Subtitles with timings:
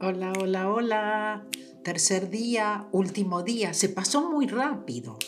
[0.00, 1.46] Hola, hola, hola.
[1.82, 3.74] Tercer día, último día.
[3.74, 5.18] Se pasó muy rápido.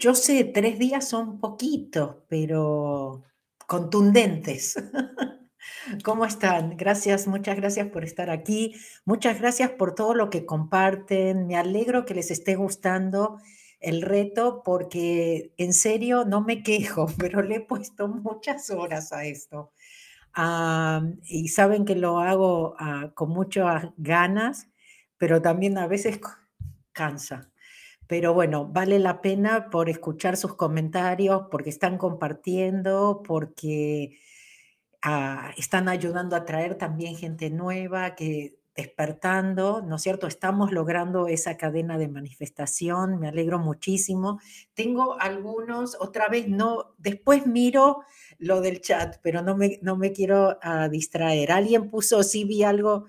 [0.00, 3.22] Yo sé, tres días son poquitos, pero
[3.68, 4.74] contundentes.
[6.04, 6.76] ¿Cómo están?
[6.76, 8.74] Gracias, muchas gracias por estar aquí.
[9.04, 11.46] Muchas gracias por todo lo que comparten.
[11.46, 13.38] Me alegro que les esté gustando
[13.78, 19.24] el reto porque en serio no me quejo, pero le he puesto muchas horas a
[19.24, 19.70] esto.
[20.36, 24.68] Ah, y saben que lo hago ah, con muchas ganas,
[25.16, 26.20] pero también a veces
[26.92, 27.50] cansa.
[28.06, 34.20] Pero bueno, vale la pena por escuchar sus comentarios, porque están compartiendo, porque
[35.02, 40.26] ah, están ayudando a traer también gente nueva que despertando, ¿no es cierto?
[40.26, 44.38] Estamos logrando esa cadena de manifestación, me alegro muchísimo.
[44.74, 48.02] Tengo algunos, otra vez no, después miro
[48.38, 51.52] lo del chat, pero no me, no me quiero uh, distraer.
[51.52, 53.06] Alguien puso, sí vi algo.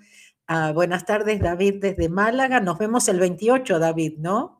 [0.49, 2.61] Uh, buenas tardes, David, desde Málaga.
[2.61, 4.59] Nos vemos el 28, David, ¿no?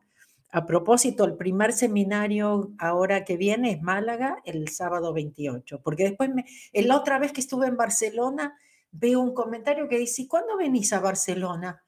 [0.50, 6.30] A propósito, el primer seminario ahora que viene es Málaga el sábado 28, porque después,
[6.34, 8.56] me, la otra vez que estuve en Barcelona,
[8.90, 11.82] veo un comentario que dice, ¿cuándo venís a Barcelona?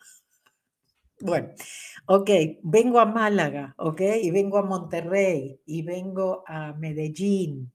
[1.20, 1.50] Bueno,
[2.06, 2.30] ok,
[2.62, 7.72] vengo a Málaga, ok, y vengo a Monterrey, y vengo a Medellín,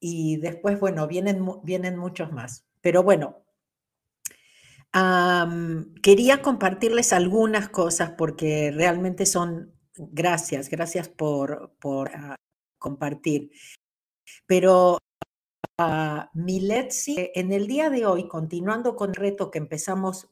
[0.00, 2.66] y después, bueno, vienen, vienen muchos más.
[2.80, 3.44] Pero bueno,
[6.02, 12.34] quería compartirles algunas cosas porque realmente son, gracias, gracias por, por uh,
[12.78, 13.50] compartir.
[14.46, 14.98] Pero
[15.80, 20.28] uh, Miletsi, en el día de hoy, continuando con el reto que empezamos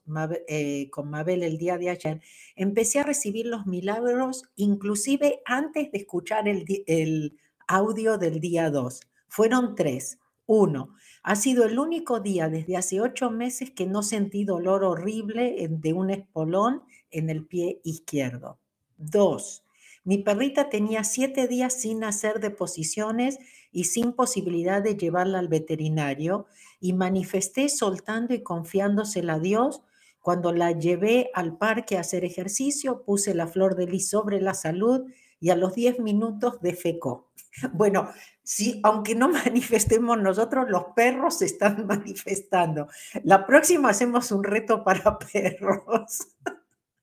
[0.46, 2.20] eh, con Mabel el día de ayer,
[2.56, 9.00] empecé a recibir los milagros inclusive antes de escuchar el, el audio del día 2.
[9.28, 10.18] Fueron tres.
[10.46, 15.68] Uno, ha sido el único día desde hace ocho meses que no sentí dolor horrible
[15.68, 18.58] de un espolón en el pie izquierdo.
[18.96, 19.62] Dos,
[20.04, 23.38] mi perrita tenía siete días sin hacer deposiciones
[23.70, 26.46] y sin posibilidad de llevarla al veterinario
[26.80, 29.82] y manifesté soltando y confiándosela a Dios.
[30.20, 34.54] Cuando la llevé al parque a hacer ejercicio, puse la flor de lis sobre la
[34.54, 35.06] salud
[35.40, 37.28] y a los diez minutos defecó.
[37.72, 38.08] Bueno,
[38.44, 42.88] sí, aunque no manifestemos nosotros, los perros se están manifestando.
[43.24, 46.28] La próxima hacemos un reto para perros.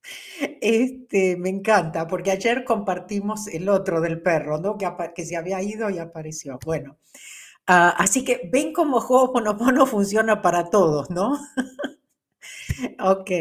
[0.62, 4.78] Este, me encanta, porque ayer compartimos el otro del perro, ¿no?
[4.78, 6.60] Que, que se había ido y apareció.
[6.66, 6.98] Bueno,
[7.70, 11.38] uh, así que ven cómo juego Ponopono funciona para todos, ¿no?
[13.00, 13.32] ok,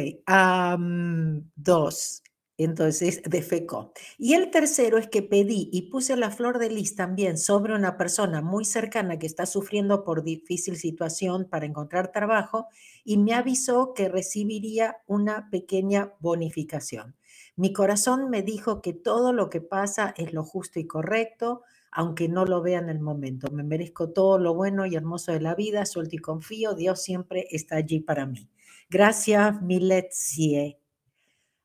[1.57, 2.24] dos.
[2.57, 3.93] Entonces, defecó.
[4.17, 7.97] Y el tercero es que pedí y puse la flor de lis también sobre una
[7.97, 12.69] persona muy cercana que está sufriendo por difícil situación para encontrar trabajo
[13.05, 17.17] y me avisó que recibiría una pequeña bonificación.
[17.57, 22.29] Mi corazón me dijo que todo lo que pasa es lo justo y correcto, aunque
[22.29, 23.51] no lo vea en el momento.
[23.51, 27.47] Me merezco todo lo bueno y hermoso de la vida, suelto y confío, Dios siempre
[27.51, 28.49] está allí para mí.
[28.91, 30.84] Gracias, Miletzie.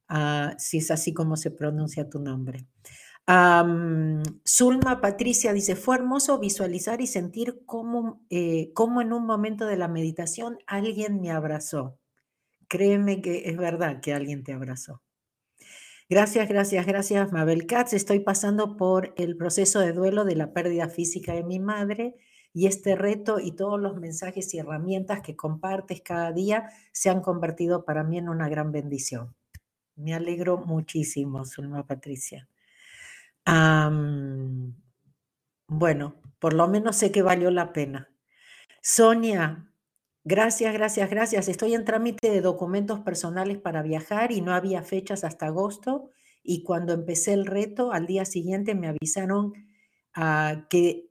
[0.10, 2.66] Ah, si es así como se pronuncia tu nombre.
[4.48, 9.78] Zulma Patricia dice, fue hermoso visualizar y sentir cómo, eh, cómo en un momento de
[9.78, 12.00] la meditación alguien me abrazó.
[12.68, 15.04] Créeme que es verdad que alguien te abrazó.
[16.10, 17.94] Gracias, gracias, gracias, Mabel Katz.
[17.94, 22.16] Estoy pasando por el proceso de duelo de la pérdida física de mi madre
[22.52, 27.22] y este reto y todos los mensajes y herramientas que compartes cada día se han
[27.22, 29.36] convertido para mí en una gran bendición.
[30.00, 32.48] Me alegro muchísimo, Zulma Patricia.
[35.68, 38.10] bueno, por lo menos sé que valió la pena.
[38.82, 39.70] Sonia,
[40.24, 41.50] gracias, gracias, gracias.
[41.50, 46.12] Estoy en trámite de documentos personales para viajar y no había fechas hasta agosto.
[46.44, 49.54] Y cuando empecé el reto, al día siguiente me avisaron
[50.16, 51.10] uh, que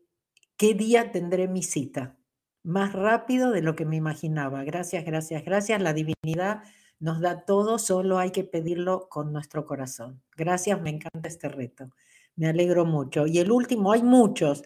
[0.56, 2.16] qué día tendré mi cita.
[2.65, 4.65] Más rápido de lo que me imaginaba.
[4.65, 5.81] Gracias, gracias, gracias.
[5.82, 6.62] La divinidad
[7.01, 10.23] nos da todo, solo hay que pedirlo con nuestro corazón.
[10.37, 11.91] Gracias, me encanta este reto.
[12.37, 13.27] Me alegro mucho.
[13.27, 14.62] Y el último, hay muchos,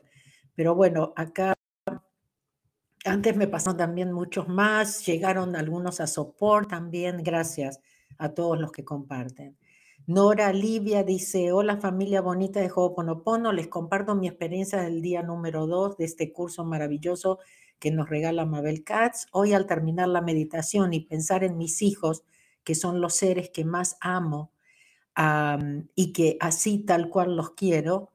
[0.54, 1.54] pero bueno, acá
[3.04, 7.80] antes me pasaron también muchos más, llegaron algunos a sopor también, gracias
[8.18, 9.58] a todos los que comparten.
[10.06, 15.66] Nora Livia dice, hola familia bonita de Ho'oponopono, les comparto mi experiencia del día número
[15.66, 17.38] dos de este curso maravilloso
[17.82, 19.26] que nos regala Mabel Katz.
[19.32, 22.22] Hoy al terminar la meditación y pensar en mis hijos,
[22.62, 24.52] que son los seres que más amo
[25.96, 28.12] y que así tal cual los quiero,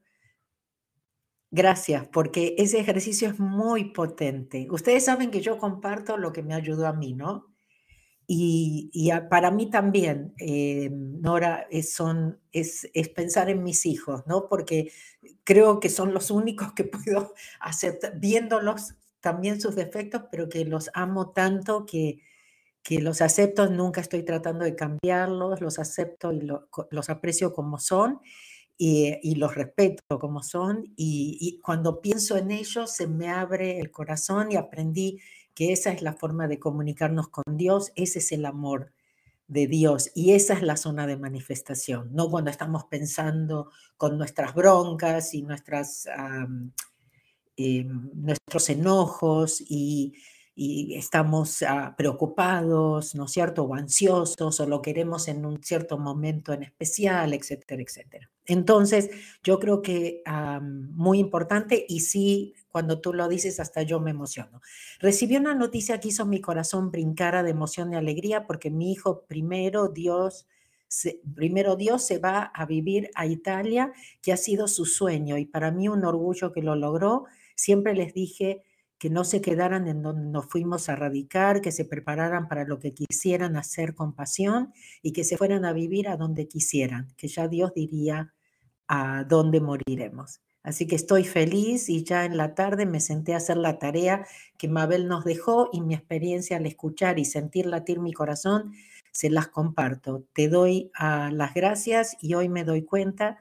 [1.52, 4.68] gracias, porque ese ejercicio es muy potente.
[4.72, 7.48] Ustedes saben que yo comparto lo que me ayudó a mí, ¿no?
[8.26, 14.48] Y, para mí también, eh, Nora, es, son, es, es, pensar en mis hijos, ¿no?
[14.50, 14.92] Porque
[15.44, 18.96] creo que son los únicos que puedo aceptar, viéndolos
[19.28, 22.22] también sus defectos, pero que los amo tanto que,
[22.82, 28.22] que los acepto, nunca estoy tratando de cambiarlos, los acepto y los aprecio como son
[28.78, 30.94] y, los respeto como son.
[30.96, 35.20] Y, y, cuando pienso en ellos se me abre el corazón y aprendí
[35.54, 38.94] que esa es la forma de comunicarnos con Dios, ese es el amor
[39.50, 44.56] de Dios y esa es la zona de manifestación, no cuando estamos pensando con nuestras
[44.56, 46.08] broncas y nuestras,
[47.58, 50.14] em, nuestros enojos y,
[50.60, 56.52] estamos ah, preocupados, ¿no es cierto?, o ansiosos, o lo queremos en un cierto momento
[56.52, 58.32] en especial, etcétera, etcétera.
[58.48, 59.12] Entonces,
[59.44, 60.24] yo creo que
[60.72, 64.62] muy importante y sí, cuando tú lo dices, hasta yo me emociono.
[65.00, 69.26] Recibí una noticia que hizo mi corazón brincar de emoción y alegría porque mi hijo
[69.28, 70.48] primero, Dios,
[71.36, 75.72] primero Dios se va a vivir a Italia, que ha sido su sueño y para
[75.72, 77.26] mí un orgullo que lo logró.
[77.58, 78.64] Siempre les dije,
[79.00, 82.80] que no se quedaran en donde nos fuimos a radicar, que se prepararan para lo
[82.80, 87.28] que quisieran hacer con pasión y que se fueran a vivir a donde quisieran, que
[87.28, 88.34] ya Dios diría
[88.88, 90.42] a dónde moriremos.
[90.64, 94.26] Así que estoy feliz y ya en la tarde me senté a hacer la tarea
[94.58, 98.74] que Mabel nos dejó y mi experiencia al escuchar y sentir latir mi corazón,
[99.12, 100.26] se las comparto.
[100.34, 103.38] Te doy a las gracias y hoy me doy cuenta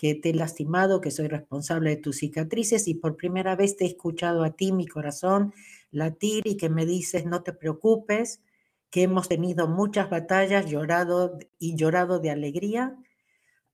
[0.00, 3.84] que te he lastimado, que soy responsable de tus cicatrices y por primera vez te
[3.84, 5.52] he escuchado a ti, mi corazón,
[5.90, 8.40] latir y que me dices, no te preocupes,
[8.88, 12.96] que hemos tenido muchas batallas, llorado y llorado de alegría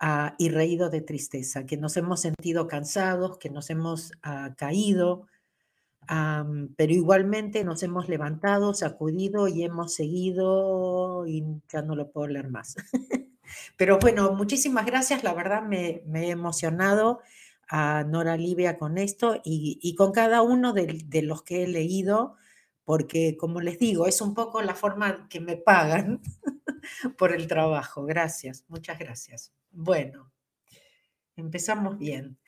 [0.00, 5.28] ah, y reído de tristeza, que nos hemos sentido cansados, que nos hemos ah, caído,
[6.08, 12.48] pero igualmente nos hemos levantado, sacudido y hemos seguido y ya no lo puedo leer
[12.50, 12.74] más.
[13.76, 15.24] Pero bueno, muchísimas gracias.
[15.24, 17.20] La verdad me, he emocionado
[17.68, 22.36] a Nora Livia con esto y, con cada uno de, los que he leído,
[22.84, 26.20] porque como les digo, es un poco la forma que me pagan
[27.18, 28.04] por el trabajo.
[28.04, 29.52] Gracias, muchas gracias.
[29.70, 30.32] Bueno,
[31.36, 32.38] empezamos bien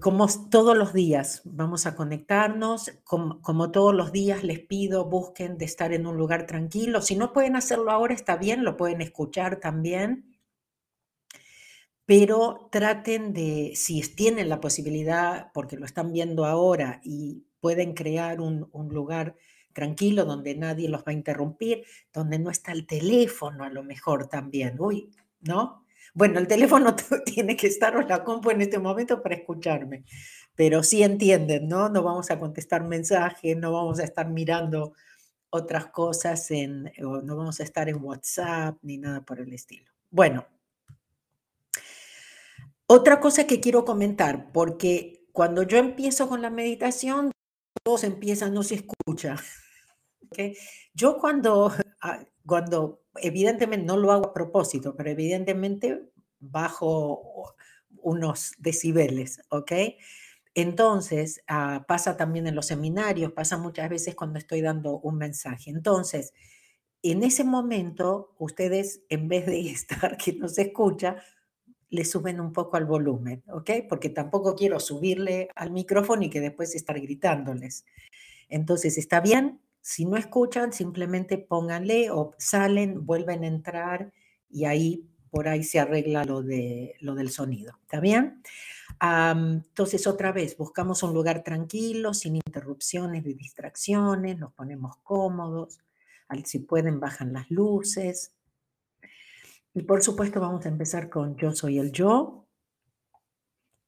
[0.00, 2.92] como todos los días, vamos a conectarnos.
[3.04, 7.00] Como, todos los días, les pido, busquen de estar en un lugar tranquilo.
[7.00, 10.36] Si no pueden hacerlo ahora, está bien, lo pueden escuchar también.
[12.06, 18.40] Pero traten de, si tienen la posibilidad, porque lo están viendo ahora y pueden crear
[18.40, 19.36] un, un lugar
[19.72, 24.26] tranquilo donde nadie los va a interrumpir, donde no está el teléfono a lo mejor
[24.26, 24.76] también.
[24.80, 25.10] Uy,
[25.40, 25.84] ¿no?
[26.14, 26.94] Bueno, el teléfono
[27.24, 30.04] tiene que estar o la compu en este momento para escucharme,
[30.54, 31.88] pero sí entienden, ¿no?
[31.88, 34.92] No vamos a contestar mensajes, no vamos a estar mirando
[35.50, 39.90] otras cosas en, no vamos a estar en WhatsApp ni nada por el estilo.
[40.10, 40.46] Bueno,
[42.86, 47.32] otra cosa que quiero comentar, porque cuando yo empiezo con la meditación,
[47.82, 49.36] todos empiezan, no se escucha.
[50.94, 57.54] Yo cuando, ah, cuando evidentemente no lo hago a propósito, pero evidentemente bajo
[58.02, 59.72] unos decibeles, ¿ok?
[60.54, 65.70] Entonces, ah, pasa también en los seminarios, pasa muchas veces cuando estoy dando un mensaje.
[65.70, 66.32] Entonces,
[67.02, 71.16] en ese momento, ustedes, en vez de estar que no se escucha,
[71.88, 73.70] le suben un poco al volumen, ¿ok?
[73.88, 77.84] Porque tampoco quiero subirle al micrófono y que después estar gritándoles.
[78.48, 84.12] Entonces, está bien si no escuchan, simplemente pónganle o salen, vuelven a entrar
[84.48, 87.78] y ahí por ahí se arregla lo, de, lo del sonido.
[87.82, 88.42] ¿Está bien?
[89.02, 95.80] entonces, otra vez, buscamos un lugar tranquilo, sin interrupciones de distracciones, nos ponemos cómodos,
[96.44, 98.32] si pueden, bajan las luces.
[99.72, 102.46] Y por supuesto, vamos a empezar con yo soy el yo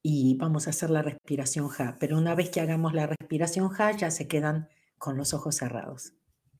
[0.02, 1.96] y vamos a hacer la respiración Ja.
[2.00, 4.68] Pero una vez que hagamos la respiración Ja, ya se quedan
[5.02, 6.12] con los ojos cerrados.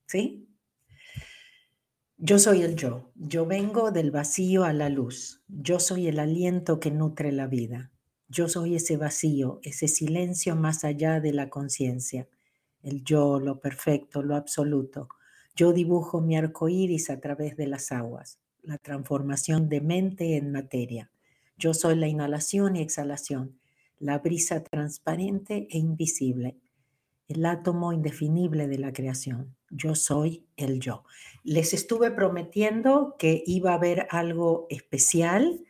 [0.05, 0.49] ¿Sí?
[2.17, 3.13] Yo soy el yo.
[3.15, 5.45] Yo vengo del vacío a la luz.
[5.47, 7.93] Yo soy el aliento que nutre la vida.
[8.27, 12.27] Yo soy ese vacío, ese silencio más allá de la conciencia.
[12.83, 15.09] El yo, lo perfecto, lo absoluto.
[15.55, 20.51] Yo dibujo mi arco iris a través de las aguas, la transformación de mente en
[20.51, 21.13] materia.
[21.57, 23.61] Yo soy la inhalación y exhalación,
[24.01, 26.57] la brisa transparente e invisible,
[27.29, 29.55] el átomo indefinible de la creación.
[29.71, 31.05] Yo soy el yo.
[31.45, 35.65] Les estuve prometiendo que iba a haber algo especial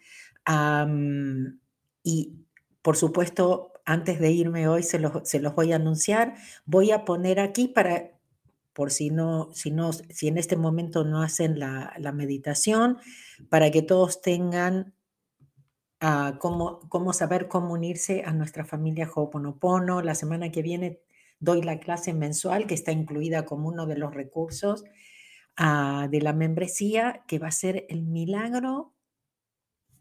[2.03, 2.35] y
[2.83, 6.35] por supuesto, antes de irme hoy se los, se los voy a anunciar.
[6.67, 8.11] Voy a poner aquí para
[8.73, 12.99] por si no, si no, si en este momento no hacen la, meditación,
[13.51, 14.95] para que todos tengan
[16.01, 20.01] uh, cómo, cómo, saber cómo unirse a nuestra familia Ho'oponopono.
[20.01, 21.03] La semana que viene
[21.43, 24.85] doy la clase mensual que está incluida como uno de los recursos
[25.59, 28.95] uh, de la membresía, que va a ser el milagro.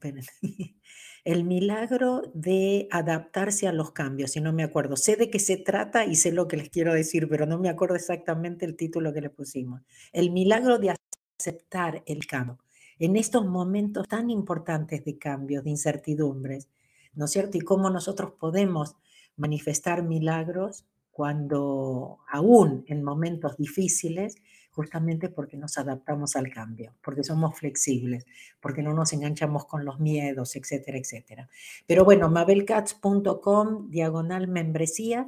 [1.23, 4.97] El milagro de adaptarse a los cambios, si no me acuerdo.
[4.97, 7.69] Sé de qué se trata y sé lo que les quiero decir, pero no me
[7.69, 9.83] acuerdo exactamente el título que le pusimos.
[10.13, 10.95] El milagro de
[11.37, 12.57] aceptar el cambio.
[12.97, 16.69] En estos momentos tan importantes de cambios, de incertidumbres,
[17.13, 17.55] ¿no es cierto?
[17.55, 18.95] Y cómo nosotros podemos
[19.37, 24.35] manifestar milagros cuando aún en momentos difíciles
[24.71, 28.25] justamente porque nos adaptamos al cambio, porque somos flexibles,
[28.61, 31.49] porque no nos enganchamos con los miedos, etcétera, etcétera.
[31.85, 35.27] Pero bueno, mabelcats.com, diagonal membresía,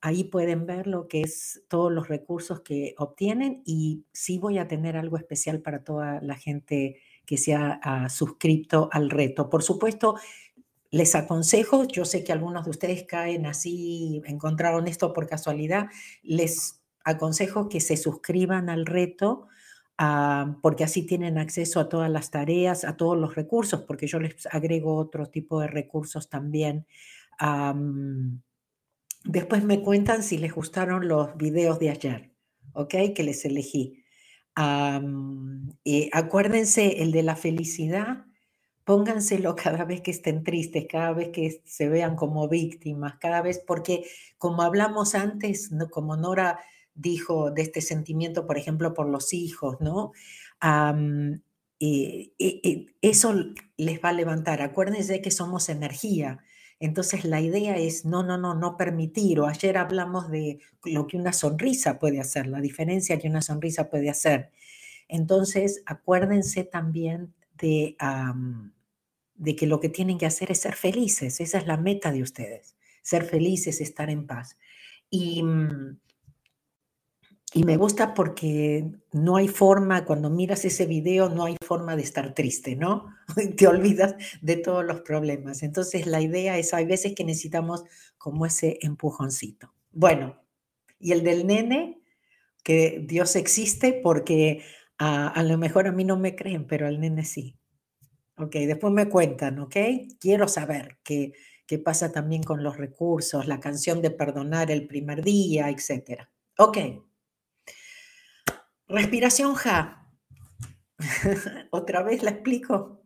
[0.00, 4.68] ahí pueden ver lo que es todos los recursos que obtienen y sí voy a
[4.68, 9.50] tener algo especial para toda la gente que se ha suscrito al reto.
[9.50, 10.16] Por supuesto,
[10.90, 15.88] les aconsejo, yo sé que algunos de ustedes caen así, encontraron esto por casualidad,
[16.22, 19.48] les aconsejo que se suscriban al reto
[19.98, 24.18] ah, porque así tienen acceso a todas las tareas, a todos los recursos, porque yo
[24.18, 26.86] les agrego otro tipo de recursos también.
[29.24, 32.32] después me cuentan si les gustaron los videos de ayer,
[32.72, 32.94] ¿ok?
[33.14, 34.04] Que les elegí.
[36.12, 38.27] acuérdense, el de la felicidad,
[38.88, 43.62] pónganselo cada vez que estén tristes, cada vez que se vean como víctimas, cada vez,
[43.66, 44.06] porque
[44.38, 46.58] como hablamos antes, como Nora
[46.94, 50.12] dijo de este sentimiento, por ejemplo, por los hijos, ¿no?
[51.78, 52.32] y,
[53.02, 53.34] eso
[53.76, 54.62] les va a levantar.
[54.62, 56.38] Acuérdense que somos energía.
[56.80, 59.38] Entonces la idea es no, no, no, no permitir.
[59.40, 63.90] O ayer hablamos de lo que una sonrisa puede hacer, la diferencia que una sonrisa
[63.90, 64.50] puede hacer.
[65.08, 67.96] Entonces acuérdense también de,
[69.38, 71.40] de que lo que tienen que hacer es ser felices.
[71.40, 72.76] Esa es la meta de ustedes.
[73.02, 74.58] Ser felices, estar en paz.
[75.08, 75.96] Y mm,
[77.54, 82.02] y me gusta porque no hay forma, cuando miras ese video, no hay forma de
[82.02, 83.06] estar triste, ¿no?
[83.56, 85.62] Te olvidas de todos los problemas.
[85.62, 87.84] Entonces la idea es, hay veces que necesitamos
[88.18, 89.72] como ese empujoncito.
[89.92, 90.36] Bueno,
[91.00, 92.02] y el del nene,
[92.62, 94.62] que Dios existe porque
[94.98, 97.57] a, lo mejor a mí no me creen, pero al nene sí.
[98.38, 99.76] Ok, después me cuentan, ¿ok?
[100.20, 101.32] Quiero saber qué,
[101.66, 106.22] qué pasa también con los recursos, la canción de perdonar el primer día, etc.
[106.56, 106.78] Ok.
[108.88, 110.06] Respiración Ja.
[111.70, 113.02] Otra vez la explico.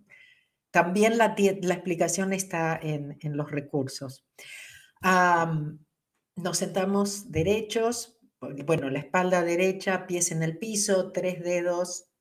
[0.70, 4.24] También la, explicación está en, los recursos.
[5.02, 12.11] nos sentamos derechos, bueno, la espalda derecha, pies en el piso, tres dedos,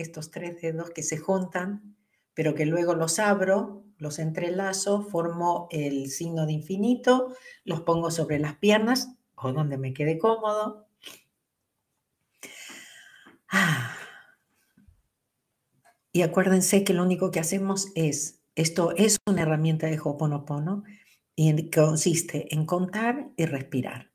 [0.00, 1.96] estos tres dedos que se juntan,
[2.34, 8.38] pero que luego los abro, los entrelazo, formo el signo de infinito, los pongo sobre
[8.38, 10.88] las piernas o donde me quede cómodo,
[13.48, 13.96] Ah.
[16.12, 20.84] Y acuérdense que lo único que hacemos es, esto es una herramienta de Ho'oponopono
[21.34, 24.10] y consiste en contar y respirar.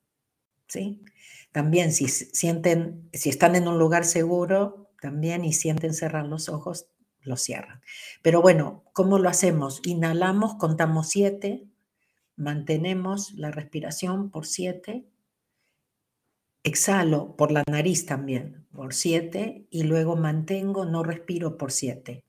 [0.67, 1.03] ¿sí?
[1.51, 6.88] También si sienten, si están en un lugar seguro, también y sienten cerrar los ojos,
[7.19, 7.81] los cierran.
[8.22, 9.81] Pero bueno, ¿cómo lo hacemos?
[9.83, 11.67] Inhalamos, contamos siete,
[12.36, 15.05] mantenemos la respiración por siete
[16.65, 22.24] Exhalo por la nariz también, por siete, y luego mantengo, no respiro por siete.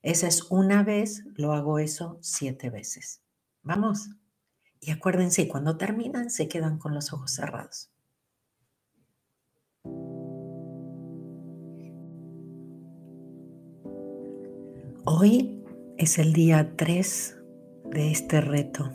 [0.00, 3.20] Esa es una vez, lo hago eso siete veces.
[3.62, 4.10] ¿Vamos?
[4.78, 7.90] Y acuérdense, cuando terminan, se quedan con los ojos cerrados.
[15.12, 15.60] Hoy
[15.98, 17.36] es el día 3
[17.86, 18.92] de este reto.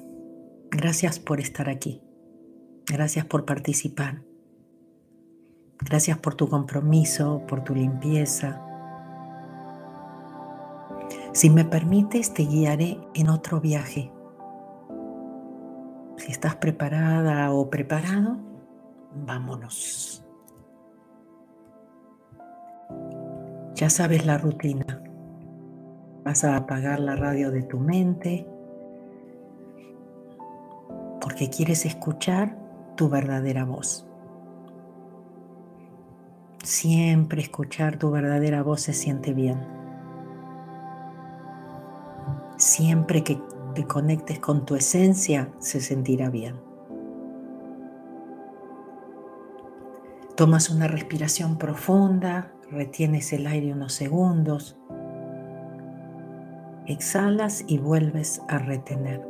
[0.71, 2.01] Gracias por estar aquí.
[2.85, 4.21] Gracias por participar.
[5.77, 8.61] Gracias por tu compromiso, por tu limpieza.
[11.33, 14.09] Si me permites, te guiaré en otro viaje.
[16.15, 18.37] Si estás preparada o preparado,
[19.13, 20.25] vámonos.
[23.73, 25.04] Ya sabes la rutina.
[26.25, 28.47] Vas a apagar la radio de tu mente
[31.21, 32.57] porque quieres escuchar
[32.95, 34.07] tu verdadera voz.
[36.63, 39.59] Siempre escuchar tu verdadera voz se siente bien.
[42.57, 43.39] Siempre que
[43.75, 46.55] te conectes con tu esencia se sentirá bien.
[50.35, 54.75] Tomas una respiración profunda, retienes el aire unos segundos,
[56.87, 59.25] exhalas y vuelves a retener.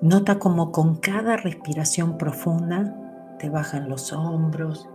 [0.00, 2.94] Nota como con cada respiración profunda
[3.38, 4.88] te bajan los hombros,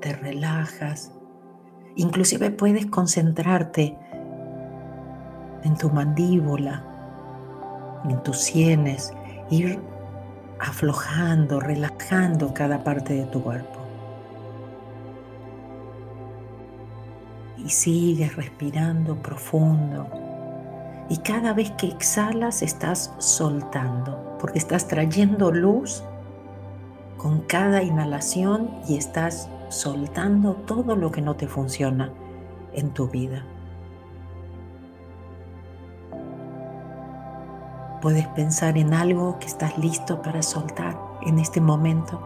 [0.00, 1.12] te relajas,
[1.96, 3.96] inclusive puedes concentrarte
[5.64, 6.84] en tu mandíbula,
[8.08, 9.12] en tus sienes,
[9.50, 9.80] ir
[10.60, 13.77] aflojando, relajando cada parte de tu cuerpo.
[17.64, 20.08] Y sigues respirando profundo.
[21.08, 26.02] Y cada vez que exhalas estás soltando, porque estás trayendo luz
[27.16, 32.12] con cada inhalación y estás soltando todo lo que no te funciona
[32.72, 33.44] en tu vida.
[38.00, 40.96] Puedes pensar en algo que estás listo para soltar
[41.26, 42.22] en este momento,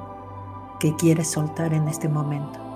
[0.79, 2.72] que quieres soltar en este momento.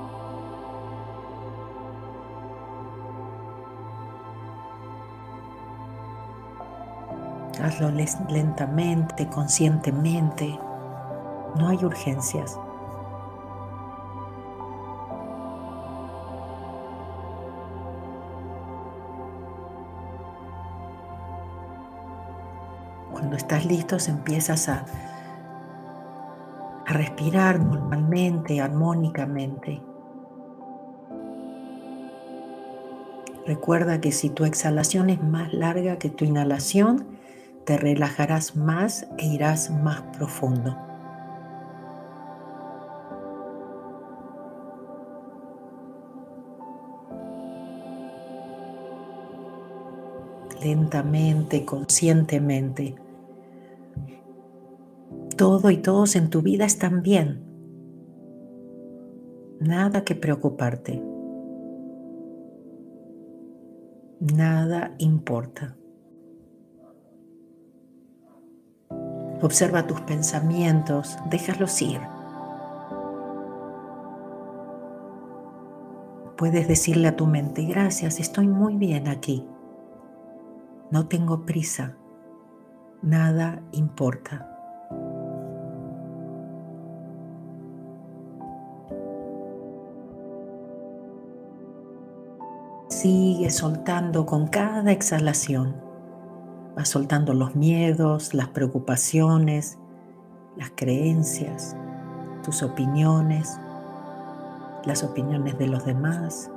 [7.66, 10.56] Hazlo lentamente, conscientemente.
[11.58, 12.56] No hay urgencias.
[23.10, 24.84] Cuando estás listo, empiezas a,
[26.86, 29.82] a respirar normalmente, armónicamente.
[33.44, 37.15] Recuerda que si tu exhalación es más larga que tu inhalación,
[37.66, 40.76] te relajarás más e irás más profundo.
[50.62, 52.96] Lentamente, conscientemente
[55.36, 57.44] todo y todos en tu vida están bien.
[59.60, 61.02] Nada que preocuparte.
[64.20, 65.76] Nada importa.
[69.42, 72.00] Observa tus pensamientos, déjalos ir.
[76.36, 79.46] Puedes decirle a tu mente, gracias, estoy muy bien aquí.
[80.90, 81.96] No tengo prisa.
[83.02, 84.52] Nada importa.
[92.88, 95.85] Sigue soltando con cada exhalación.
[96.76, 99.78] Va soltando los miedos, las preocupaciones,
[100.56, 101.76] las creencias,
[102.42, 103.58] tus opiniones,
[104.84, 106.50] las opiniones de los demás,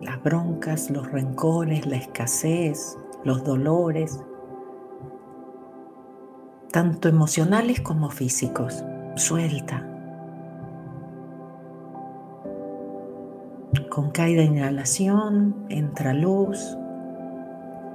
[0.00, 4.20] las broncas, los rencores, la escasez, los dolores,
[6.72, 8.84] tanto emocionales como físicos.
[9.16, 9.86] Suelta.
[13.90, 16.76] Con cada inhalación entra luz,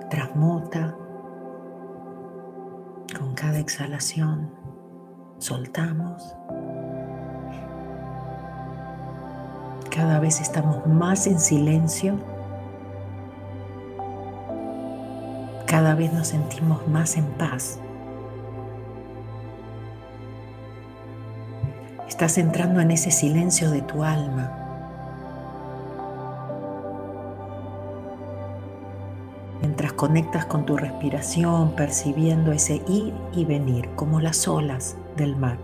[0.10, 0.96] transmuta.
[3.18, 4.50] Con cada exhalación
[5.38, 6.36] soltamos.
[9.96, 12.18] Cada vez estamos más en silencio.
[15.65, 17.80] Cada vez nos sentimos más en paz.
[22.08, 24.64] Estás entrando en ese silencio de tu alma
[29.95, 35.58] conectas con tu respiración, percibiendo ese ir y venir, como las olas del mar,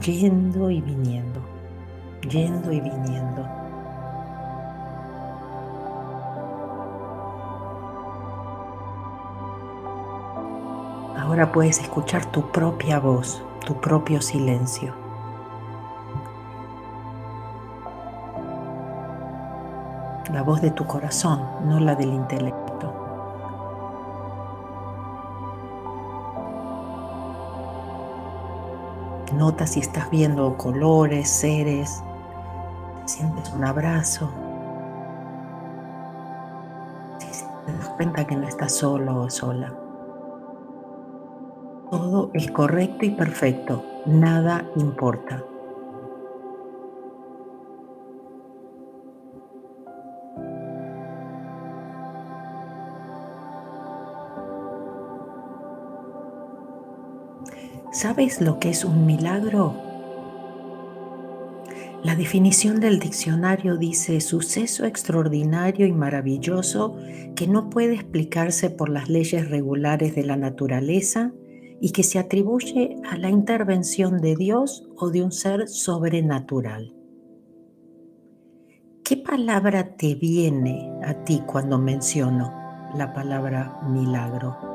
[0.00, 1.40] yendo y viniendo,
[2.28, 3.46] yendo y viniendo.
[11.18, 14.94] Ahora puedes escuchar tu propia voz, tu propio silencio.
[20.32, 22.61] La voz de tu corazón, no la del intelecto.
[29.42, 32.00] Nota si estás viendo colores, seres,
[33.06, 34.30] sientes un abrazo.
[37.18, 39.74] Si te das cuenta que no estás solo o sola.
[41.90, 45.42] Todo es correcto y perfecto, nada importa.
[58.02, 59.76] ¿Sabes lo que es un milagro?
[62.02, 66.96] La definición del diccionario dice suceso extraordinario y maravilloso
[67.36, 71.32] que no puede explicarse por las leyes regulares de la naturaleza
[71.80, 76.96] y que se atribuye a la intervención de Dios o de un ser sobrenatural.
[79.04, 82.52] ¿Qué palabra te viene a ti cuando menciono
[82.96, 84.71] la palabra milagro?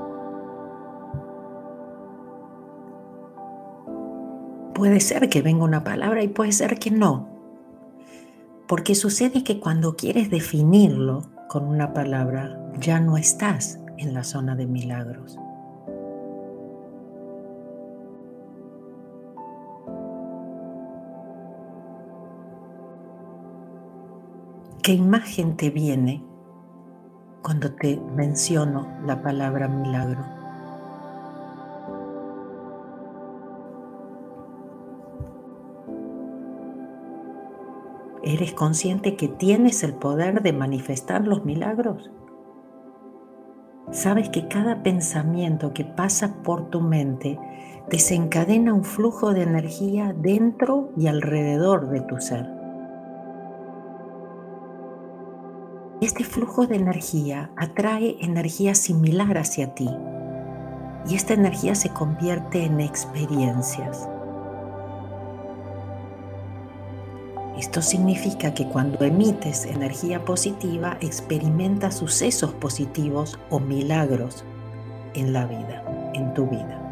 [4.77, 7.27] Puede ser que venga una palabra y puede ser que no.
[8.67, 14.55] Porque sucede que cuando quieres definirlo con una palabra, ya no estás en la zona
[14.55, 15.39] de milagros.
[24.83, 26.23] ¿Qué imagen te viene
[27.41, 30.36] cuando te menciono la palabra milagro?
[38.27, 42.11] ¿Eres consciente que tienes el poder de manifestar los milagros?
[43.89, 47.39] Sabes que cada pensamiento que pasa por tu mente
[47.89, 52.49] desencadena un flujo de energía dentro y alrededor de tu ser.
[56.01, 59.89] Este flujo de energía atrae energía similar hacia ti
[61.07, 64.09] y esta energía se convierte en experiencias.
[67.57, 74.43] Esto significa que cuando emites energía positiva experimentas sucesos positivos o milagros
[75.13, 76.83] en la vida, en tu vida.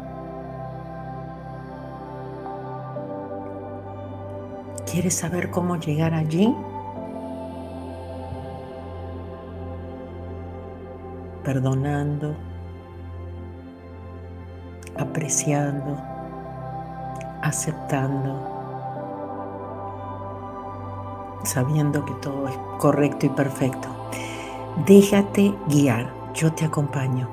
[4.90, 6.52] ¿Quieres saber cómo llegar allí?
[11.46, 12.34] perdonando,
[14.98, 15.96] apreciando,
[17.40, 18.65] aceptando,
[21.42, 23.88] sabiendo que todo es correcto y perfecto.
[24.86, 27.28] Déjate guiar, yo te acompaño.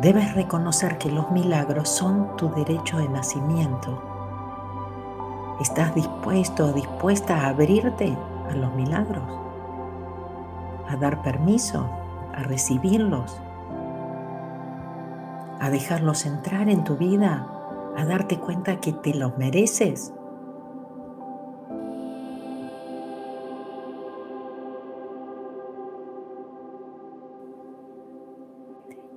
[0.00, 4.10] Debes reconocer que los milagros son tu derecho de nacimiento
[5.60, 8.16] ¿Estás dispuesto o dispuesta a abrirte
[8.48, 9.22] a los milagros?
[10.88, 11.86] A dar permiso,
[12.34, 13.38] a recibirlos,
[15.60, 17.46] a dejarlos entrar en tu vida,
[18.00, 20.12] a darte cuenta que te los mereces.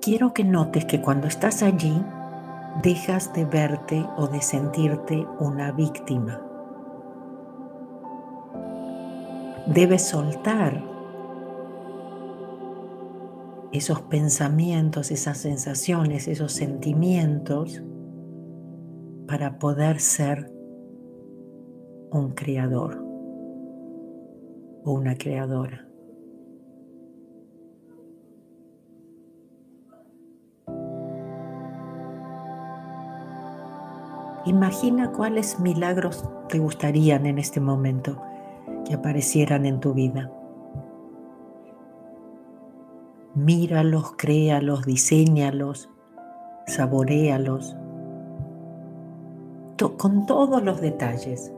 [0.02, 1.98] Quiero que notes que cuando estás allí,
[2.82, 6.42] dejas de verte o de sentirte una víctima.
[9.66, 10.82] Debes soltar
[13.72, 17.82] esos pensamientos, esas sensaciones, esos sentimientos
[19.26, 20.50] para poder ser
[22.10, 23.02] un creador
[24.84, 25.88] o una creadora.
[34.46, 38.20] Imagina cuáles milagros te gustarían en este momento
[38.84, 40.30] que aparecieran en tu vida.
[43.34, 45.88] Míralos, créalos, diseñalos,
[46.66, 47.74] saborealos,
[49.96, 51.52] con todos los detalles.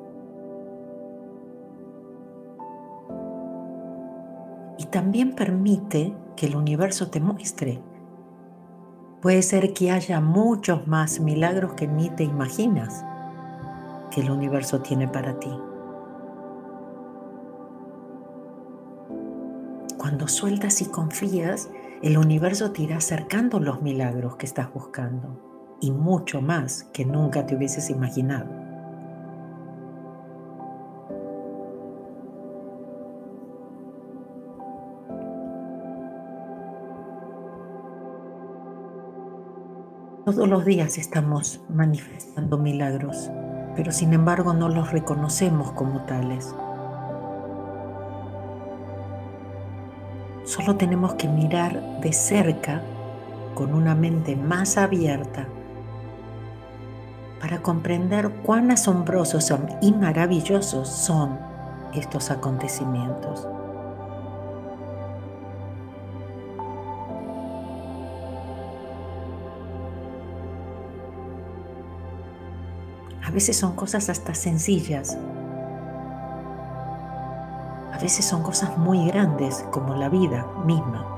[4.79, 7.81] Y también permite que el universo te muestre
[9.27, 13.05] Puede ser que haya muchos más milagros que ni te imaginas
[14.11, 15.51] que el universo tiene para ti.
[19.99, 21.71] Cuando sueltas y confías,
[22.03, 25.46] el universo te irá acercando los milagros que estás buscando
[25.81, 28.67] y mucho más que nunca te hubieses imaginado.
[40.25, 43.31] Todos los días estamos manifestando milagros,
[43.77, 46.53] pero sin embargo no los reconocemos como tales.
[50.43, 52.83] Solo tenemos que mirar de cerca
[53.55, 55.47] con una mente más abierta
[57.47, 61.39] para comprender cuán asombrosos y maravillosos son
[61.95, 63.47] estos acontecimientos.
[73.31, 75.17] veces son cosas hasta sencillas.
[77.93, 81.16] A veces son cosas muy grandes como la vida misma.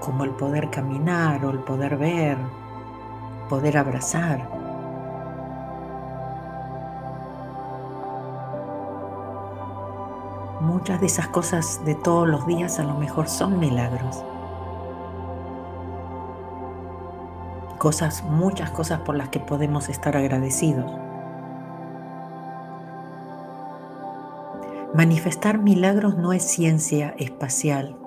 [0.00, 2.36] Como el poder caminar o el poder ver,
[3.48, 4.60] poder abrazar.
[10.60, 14.24] muchas de esas cosas de todos los días a lo mejor son milagros.
[17.78, 20.90] Cosas, muchas cosas por las que podemos estar agradecidos.
[24.94, 27.99] Manifestar milagros no es ciencia espacial.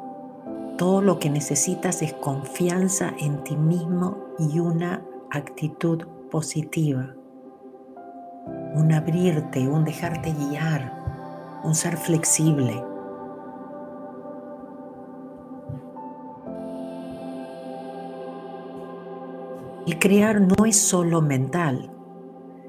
[0.78, 7.16] Todo lo que necesitas es confianza en ti mismo y una actitud positiva.
[8.76, 12.84] Un abrirte, un dejarte guiar, un ser flexible.
[19.86, 21.92] El crear no es solo mental,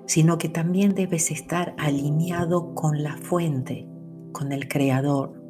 [0.06, 3.88] sino que también debes estar alineado con la fuente
[4.34, 5.43] con el Creador.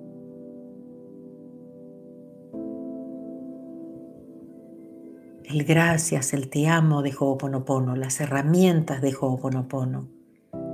[5.55, 10.09] El gracias, el te amo de Ho'oponopono, las herramientas de Ho'oponopono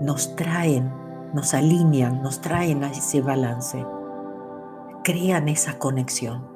[0.01, 0.90] nos traen,
[1.35, 3.85] nos alinean, nos traen a ese balance,
[5.05, 6.49] crean esa conexión.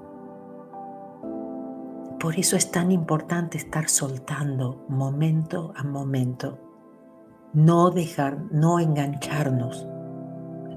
[2.18, 6.58] Por eso es tan importante estar soltando momento a momento,
[7.52, 9.86] no dejar, no engancharnos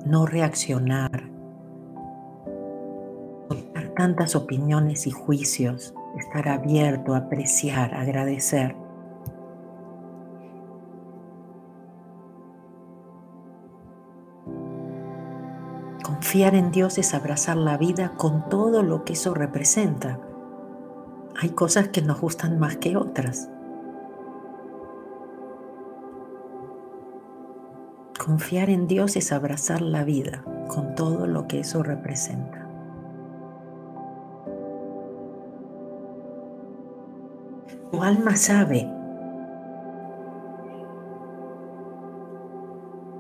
[0.06, 1.30] no reaccionar,
[3.48, 8.76] soltar tantas opiniones y juicios, estar abierto, apreciar, agradecer.
[16.04, 20.20] Confiar en Dios es abrazar la vida con todo lo que eso representa.
[21.40, 23.50] Hay cosas que nos gustan más que otras.
[28.18, 32.67] Confiar en Dios es abrazar la vida con todo lo que eso representa.
[37.92, 38.90] Tu alma sabe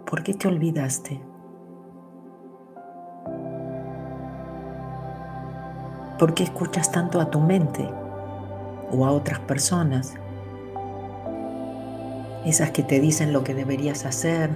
[0.06, 1.22] por qué te olvidaste.
[6.20, 7.88] ¿Por qué escuchas tanto a tu mente
[8.92, 10.16] o a otras personas?
[12.46, 14.50] Esas que te dicen lo que deberías hacer,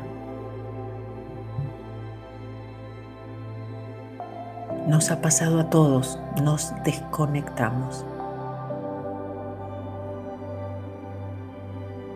[4.88, 8.04] Nos ha pasado a todos, nos desconectamos.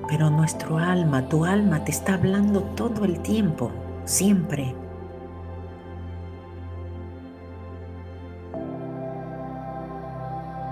[0.08, 3.72] Pero nuestro alma, tu alma te está hablando todo el tiempo,
[4.06, 4.76] siempre.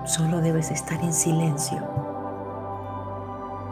[0.06, 1.82] Solo debes estar en silencio,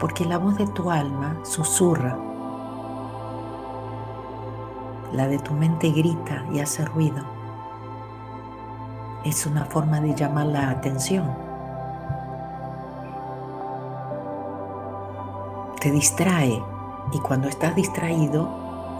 [0.00, 2.18] porque la voz de tu alma susurra,
[5.12, 7.22] la de tu mente grita y hace ruido
[9.24, 11.51] es una forma de llamar la atención.
[15.82, 16.62] Te distrae
[17.12, 18.44] y cuando estás distraído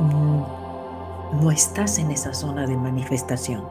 [0.00, 3.62] mm, no estás en esa zona de manifestación.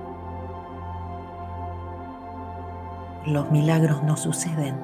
[3.25, 4.77] Los milagros no suceden.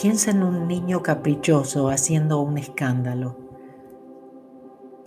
[0.00, 3.36] Piensa en un niño caprichoso haciendo un escándalo.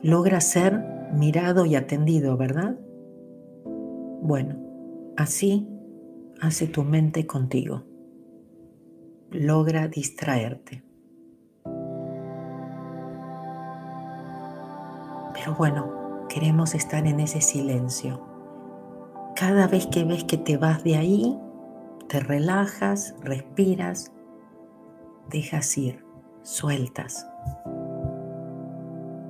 [0.04, 2.76] Logra ser mirado y atendido, ¿verdad?
[4.22, 4.56] Bueno,
[5.18, 5.68] así
[6.42, 7.84] hace tu mente contigo.
[9.32, 10.84] Logra distraerte.
[15.34, 18.22] Pero bueno, queremos estar en ese silencio.
[19.36, 21.40] Cada vez que ves que te vas de ahí,
[22.08, 24.12] te relajas, respiras
[25.30, 26.04] dejas ir,
[26.42, 27.28] sueltas.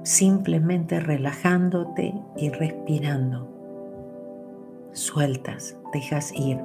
[0.03, 3.48] Simplemente relajándote y respirando.
[4.99, 6.57] Sueltas, dejas ir.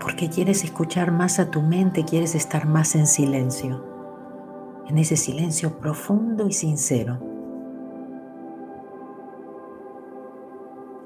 [0.00, 3.84] Porque quieres escuchar más a tu mente, quieres estar más en silencio,
[4.88, 7.18] en ese silencio profundo y sincero.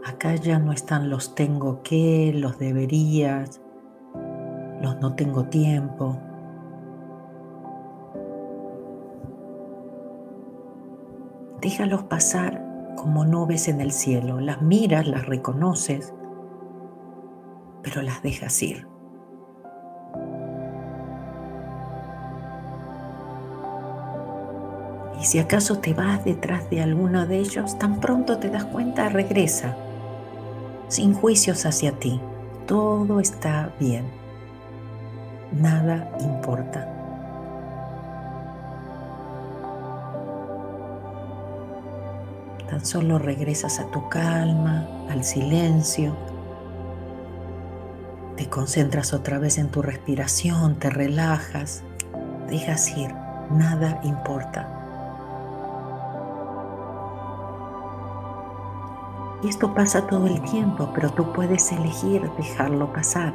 [0.06, 3.60] Acá ya no están los tengo que, los deberías,
[4.80, 6.27] los no tengo tiempo.
[11.60, 12.62] Déjalos pasar
[12.96, 14.40] como nubes en el cielo.
[14.40, 16.14] Las miras, las reconoces,
[17.82, 18.86] pero las dejas ir.
[25.20, 29.08] Y si acaso te vas detrás de alguno de ellos, tan pronto te das cuenta,
[29.08, 29.76] regresa
[30.88, 32.20] sin juicios hacia ti.
[32.66, 34.04] Todo está bien.
[35.52, 36.97] Nada importa.
[42.78, 46.14] Tan solo regresas a tu calma, al silencio.
[48.36, 51.82] Te concentras otra vez en tu respiración, te relajas,
[52.48, 53.12] dejas ir,
[53.50, 54.68] nada importa.
[59.42, 63.34] Y esto pasa todo el tiempo, pero tú puedes elegir dejarlo pasar.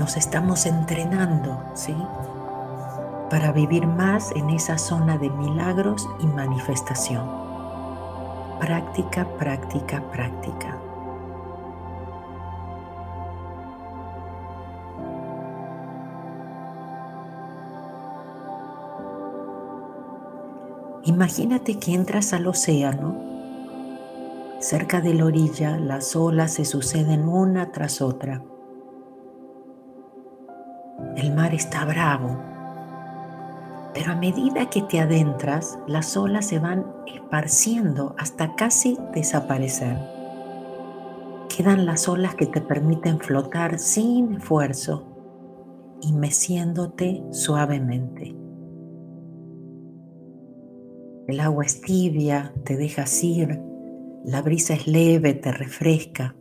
[0.00, 1.94] Nos estamos entrenando, ¿sí?
[3.32, 7.26] Para vivir más en esa zona de milagros y manifestación.
[8.60, 10.78] Práctica, práctica, práctica.
[21.04, 23.16] Imagínate que entras al océano.
[24.60, 28.42] Cerca de la orilla las olas se suceden una tras otra.
[31.16, 32.52] El mar está bravo,
[33.94, 39.98] pero a medida que te adentras, las olas se van esparciendo hasta casi desaparecer.
[41.54, 45.06] Quedan las olas que te permiten flotar sin esfuerzo
[46.00, 48.34] y meciéndote suavemente.
[51.28, 53.60] El agua es tibia, te deja ir,
[54.24, 56.34] la brisa es leve, te refresca.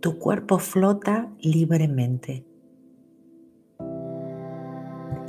[0.00, 2.49] Tu cuerpo flota libremente.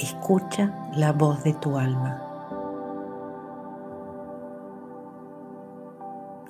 [0.01, 2.19] Escucha la voz de tu alma.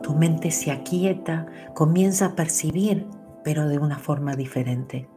[0.02, 3.10] Tu mente se aquieta, comienza a percibir,
[3.44, 5.10] pero de una forma diferente.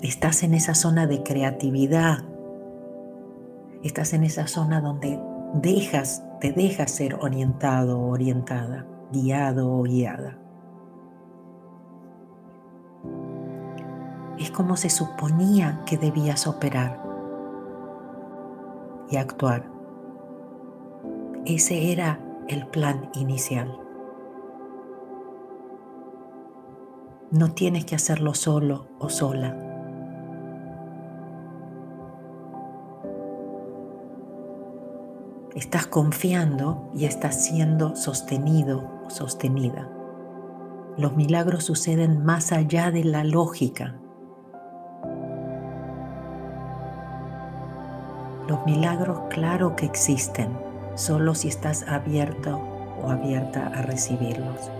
[0.00, 2.18] Estás en esa zona de creatividad.
[3.82, 5.20] Estás en esa zona donde
[5.54, 10.43] dejas, te dejas ser orientado orientada, guiado o guiada.
[14.38, 17.00] Es como se suponía que debías operar
[19.10, 19.70] y actuar.
[21.46, 22.18] Ese era
[22.48, 23.78] el plan inicial.
[27.30, 29.56] No tienes que hacerlo solo o sola.
[35.54, 39.88] Estás confiando y estás siendo sostenido o sostenida.
[40.96, 44.00] Los milagros suceden más allá de la lógica.
[48.48, 50.50] Los milagros claro que existen,
[50.96, 52.60] solo si estás abierto
[53.02, 54.70] o abierta a recibirlos.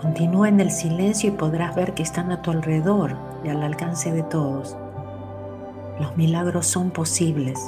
[0.00, 4.12] Continúa en el silencio y podrás ver que están a tu alrededor y al alcance
[4.12, 4.76] de todos.
[6.00, 7.58] Los milagros son posibles.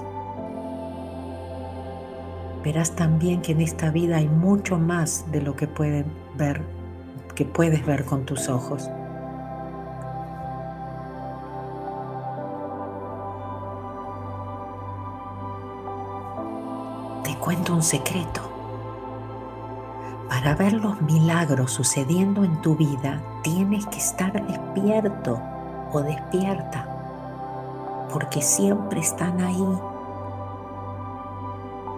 [2.64, 6.62] Verás también que en esta vida hay mucho más de lo que pueden ver,
[7.34, 8.90] que puedes ver con tus ojos.
[17.38, 18.40] Cuento un secreto.
[20.28, 25.40] Para ver los milagros sucediendo en tu vida, tienes que estar despierto
[25.90, 26.86] o despierta,
[28.12, 29.78] porque siempre están ahí.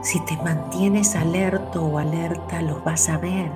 [0.02, 3.50] Si te mantienes alerto o alerta, los vas a ver.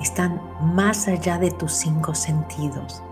[0.00, 0.40] Están
[0.74, 3.02] más allá de tus cinco sentidos.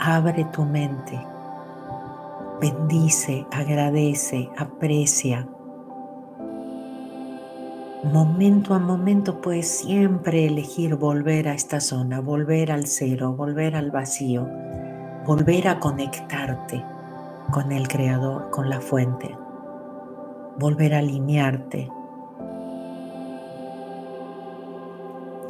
[0.00, 1.29] Abre tu mente.
[2.60, 5.48] Bendice, agradece, aprecia
[8.04, 13.90] momento a momento puedes siempre elegir volver a esta zona, volver al cero, volver al
[13.90, 14.48] vacío,
[15.26, 16.82] volver a conectarte
[17.52, 19.36] con el Creador, con la fuente,
[20.58, 21.90] volver a alinearte.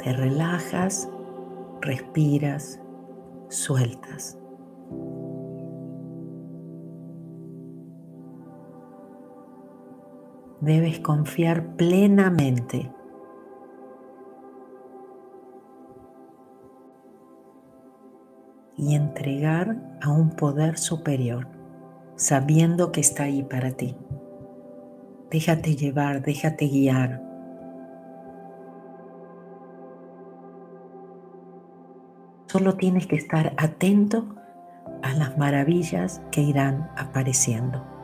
[0.03, 1.09] Te relajas,
[1.79, 2.81] respiras,
[3.49, 4.40] sueltas.
[10.61, 12.91] Debes confiar plenamente.
[18.77, 21.47] Y entregar a un poder superior,
[22.15, 23.95] sabiendo que está ahí para ti.
[25.29, 27.21] Déjate llevar, déjate guiar.
[32.47, 34.35] Solo tienes que estar atento
[35.03, 38.00] a las maravillas que irán apareciendo.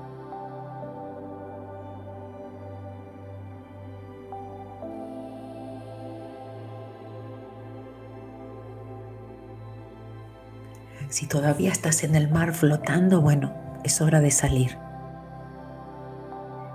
[11.09, 13.53] Si todavía estás en el mar flotando, bueno,
[13.83, 14.77] es hora de salir.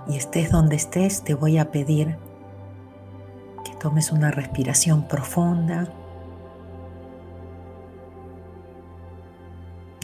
[0.07, 2.17] Y estés donde estés, te voy a pedir
[3.83, 5.89] tomes una respiración profunda,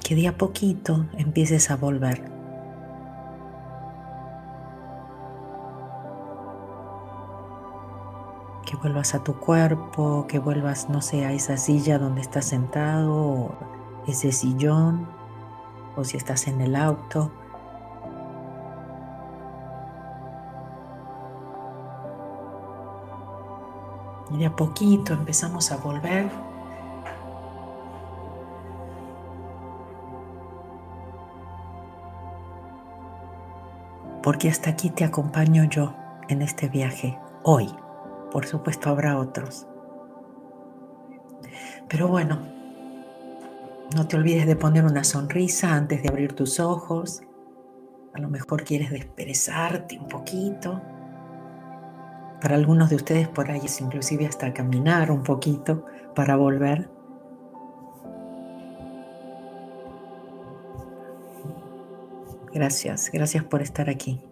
[0.03, 2.21] que de a poquito empieces a volver.
[8.65, 13.55] Que vuelvas a tu cuerpo, que vuelvas, no sé, a esa silla donde estás sentado,
[14.09, 15.07] ese sillón,
[15.95, 17.31] o si estás en el auto.
[24.31, 26.29] Y de a poquito empezamos a volver.
[34.21, 35.93] Porque hasta aquí te acompaño yo
[36.27, 37.73] en este viaje, hoy.
[38.31, 39.65] Por supuesto habrá otros.
[41.87, 42.58] Pero bueno,
[43.95, 47.21] no te olvides de poner una sonrisa antes de abrir tus ojos.
[48.13, 50.81] A lo mejor quieres desperezarte un poquito.
[52.41, 55.85] Para algunos de ustedes por ahí es inclusive hasta caminar un poquito
[56.15, 56.89] para volver.
[62.53, 64.28] Gracias, gracias por estar aquí.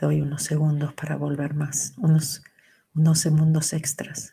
[0.00, 2.42] Doy unos segundos para volver más, unos,
[2.94, 4.32] unos segundos extras.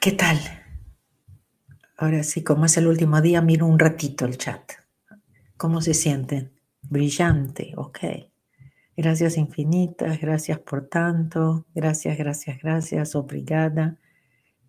[0.00, 0.38] ¿Qué tal?
[1.96, 4.72] Ahora sí, como es el último día, miro un ratito el chat.
[5.56, 6.52] ¿Cómo se sienten?
[6.82, 7.98] Brillante, ok.
[8.96, 13.98] Gracias infinitas, gracias por tanto, gracias, gracias, gracias, obrigada.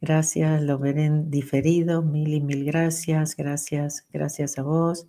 [0.01, 5.05] Gracias, lo veré diferido, mil y mil gracias, gracias, gracias a vos.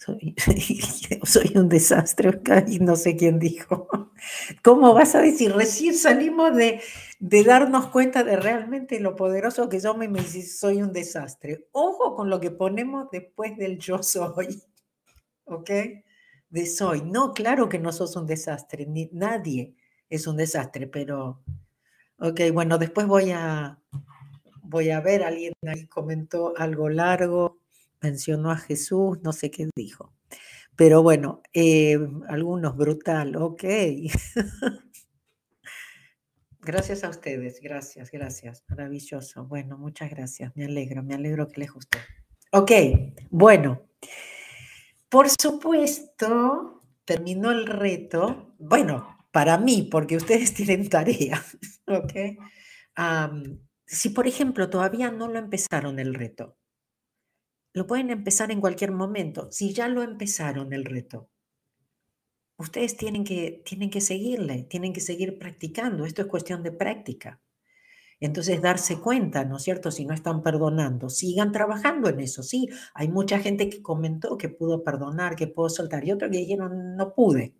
[1.24, 3.88] Soy, un desastre, y no sé quién dijo.
[4.64, 5.52] ¿Cómo vas a decir?
[5.52, 6.80] Recién salimos de,
[7.18, 11.66] de darnos cuenta de realmente lo poderoso que yo me, me soy un desastre.
[11.72, 14.62] Ojo con lo que ponemos después del yo soy.
[15.44, 15.70] ¿Ok?
[16.48, 17.02] De soy.
[17.02, 18.86] No, claro que no sos un desastre.
[18.86, 19.74] Ni, nadie
[20.08, 21.42] es un desastre, pero...
[22.22, 23.78] Ok, bueno, después voy a,
[24.62, 27.60] voy a ver, alguien ahí comentó algo largo,
[28.00, 30.12] mencionó a Jesús, no sé qué dijo.
[30.76, 31.98] Pero bueno, eh,
[32.28, 33.64] algunos brutal, ok.
[36.62, 38.62] Gracias a ustedes, gracias, gracias.
[38.68, 39.46] Maravilloso.
[39.46, 40.54] Bueno, muchas gracias.
[40.56, 41.98] Me alegro, me alegro que les gustó.
[42.52, 42.70] Ok,
[43.30, 43.88] bueno.
[45.08, 48.54] Por supuesto, terminó el reto.
[48.58, 51.42] Bueno, para mí, porque ustedes tienen tarea.
[51.86, 52.12] Ok.
[53.86, 56.56] si, por ejemplo, todavía no lo empezaron el reto,
[57.72, 59.50] lo pueden empezar en cualquier momento.
[59.50, 61.28] Si ya lo empezaron el reto,
[62.56, 66.04] ustedes tienen que, tienen que seguirle, tienen que seguir practicando.
[66.04, 67.40] Esto es cuestión de práctica.
[68.20, 69.90] Entonces, darse cuenta, ¿no es cierto?
[69.90, 72.42] Si no están perdonando, sigan trabajando en eso.
[72.42, 76.38] Sí, hay mucha gente que comentó que pudo perdonar, que pudo soltar, y otros que
[76.38, 77.54] dijeron, no pude.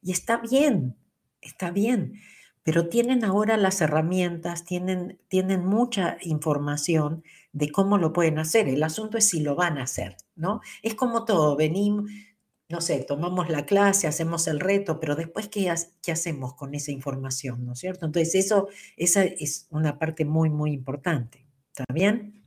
[0.00, 0.96] Y está bien,
[1.42, 2.14] está bien.
[2.62, 7.22] Pero tienen ahora las herramientas, tienen, tienen mucha información
[7.56, 8.68] de cómo lo pueden hacer.
[8.68, 10.60] El asunto es si lo van a hacer, ¿no?
[10.82, 12.10] Es como todo, venimos,
[12.68, 16.92] no sé, tomamos la clase, hacemos el reto, pero después, ¿qué, qué hacemos con esa
[16.92, 17.64] información?
[17.64, 18.04] ¿No es cierto?
[18.04, 21.46] Entonces, eso, esa es una parte muy, muy importante.
[21.68, 22.44] ¿Está bien?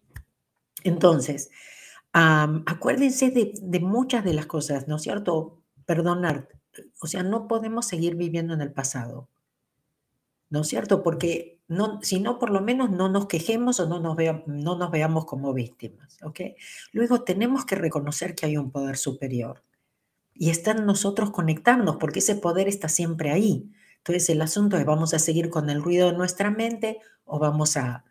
[0.84, 1.50] Entonces,
[2.14, 5.64] acuérdense de, de, muchas de las cosas, ¿no es cierto?
[5.88, 6.50] Perdonar.
[7.02, 9.28] O sea, no podemos seguir viviendo en el pasado.
[10.50, 11.04] ¿No es cierto?
[11.04, 14.92] Porque no, si no, por lo menos no nos quejemos o no nos, no nos
[14.92, 16.18] veamos como víctimas.
[16.24, 16.42] ¿ok?
[16.92, 19.64] Luego tenemos que reconocer que hay un poder superior
[20.34, 23.70] y está en nosotros conectarnos, porque ese poder está siempre ahí.
[23.98, 27.78] Entonces el asunto es, ¿vamos a seguir con el ruido de nuestra mente o vamos
[27.78, 28.06] a,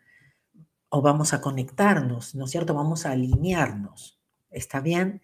[0.89, 2.73] o vamos a conectarnos, ¿no es cierto?
[2.73, 4.19] Vamos a alinearnos.
[4.51, 5.21] ¿Está bien?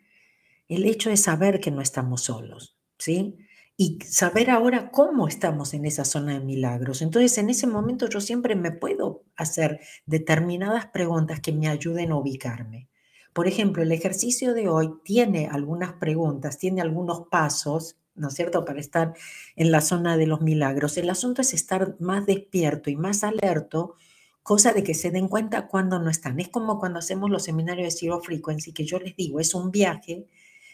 [0.68, 3.38] El hecho es saber que no estamos solos, ¿sí?
[3.78, 7.02] Y saber ahora cómo estamos en esa zona de milagros.
[7.02, 12.18] Entonces, en ese momento yo siempre me puedo hacer determinadas preguntas que me ayuden a
[12.18, 12.88] ubicarme.
[13.34, 18.64] Por ejemplo, el ejercicio de hoy tiene algunas preguntas, tiene algunos pasos, ¿no es cierto?,
[18.64, 19.14] para estar
[19.58, 20.96] en la zona de los milagros.
[20.96, 23.96] El asunto es estar más despierto y más alerto,
[24.42, 26.40] cosa de que se den cuenta cuando no están.
[26.40, 29.70] Es como cuando hacemos los seminarios de Zero Frequency, que yo les digo, es un
[29.70, 30.28] viaje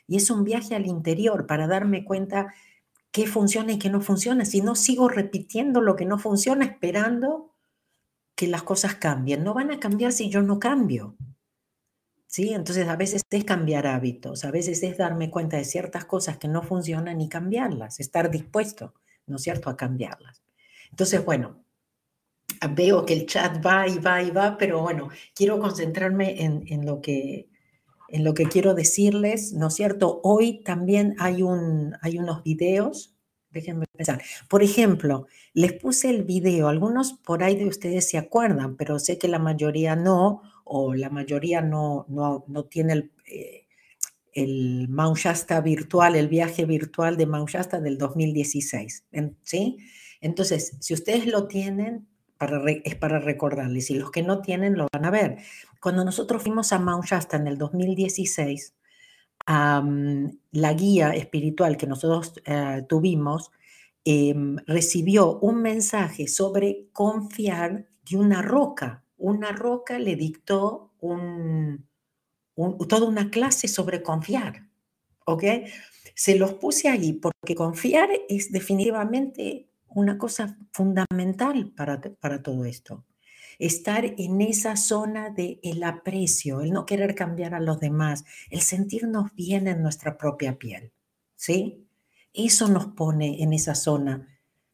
[0.05, 2.53] y es un viaje al interior para darme cuenta
[3.11, 4.45] qué funciona y qué no funciona.
[4.45, 7.55] Si no sigo repitiendo lo que no funciona, esperando
[8.35, 9.43] que las cosas cambien.
[9.43, 11.15] No van a cambiar si yo no cambio.
[12.31, 12.53] ¿sí?
[12.53, 16.47] Entonces a veces es cambiar hábitos, a veces es darme cuenta de ciertas cosas que
[16.47, 18.95] no funcionan y cambiarlas, estar dispuesto,
[19.27, 20.41] ¿no es cierto?, a cambiarlas.
[20.89, 21.65] Entonces, bueno,
[22.71, 26.85] veo que el chat va y va y va, pero bueno, quiero concentrarme en, en
[26.85, 27.49] lo, que,
[28.11, 30.19] en lo que quiero decirles, ¿no es cierto?
[30.23, 33.15] Hoy también hay, un, hay unos videos,
[33.49, 34.21] déjenme pensar.
[34.49, 39.17] Por ejemplo, les puse el video, algunos por ahí de ustedes se acuerdan, pero sé
[39.17, 43.65] que la mayoría no, o la mayoría no, no, no tiene el, eh,
[44.33, 49.05] el Mount Shasta virtual, el viaje virtual de Mount Shasta del 2016,
[49.43, 49.77] ¿sí?
[50.21, 52.07] Entonces, si ustedes lo tienen,
[52.83, 55.37] es para recordarles, y los que no tienen lo van a ver.
[55.81, 58.75] Cuando nosotros fuimos a Mount Shasta en el 2016,
[59.47, 63.51] la guía espiritual que nosotros eh, tuvimos
[64.05, 69.03] em, recibió un mensaje sobre confiar de una roca.
[69.17, 70.93] Una roca le dictó
[72.87, 74.69] toda una clase sobre confiar.
[75.25, 75.43] ¿Ok?
[76.13, 83.03] Se los puse ahí porque confiar es definitivamente una cosa fundamental para, para todo esto.
[83.61, 88.61] Estar en esa zona de el aprecio, el no querer cambiar a los demás, el
[88.61, 90.91] sentirnos bien en nuestra propia piel.
[91.35, 91.87] ¿Sí?
[92.33, 94.27] Eso nos pone en esa zona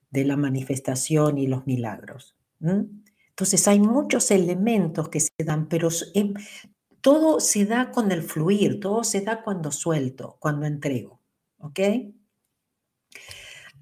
[0.09, 2.35] de la manifestación y los milagros.
[2.61, 6.33] Entonces hay muchos elementos que se dan, pero em,
[7.01, 11.19] todo se da con el fluir, todo se da cuando suelto, cuando entrego.
[11.59, 11.79] ¿Ok?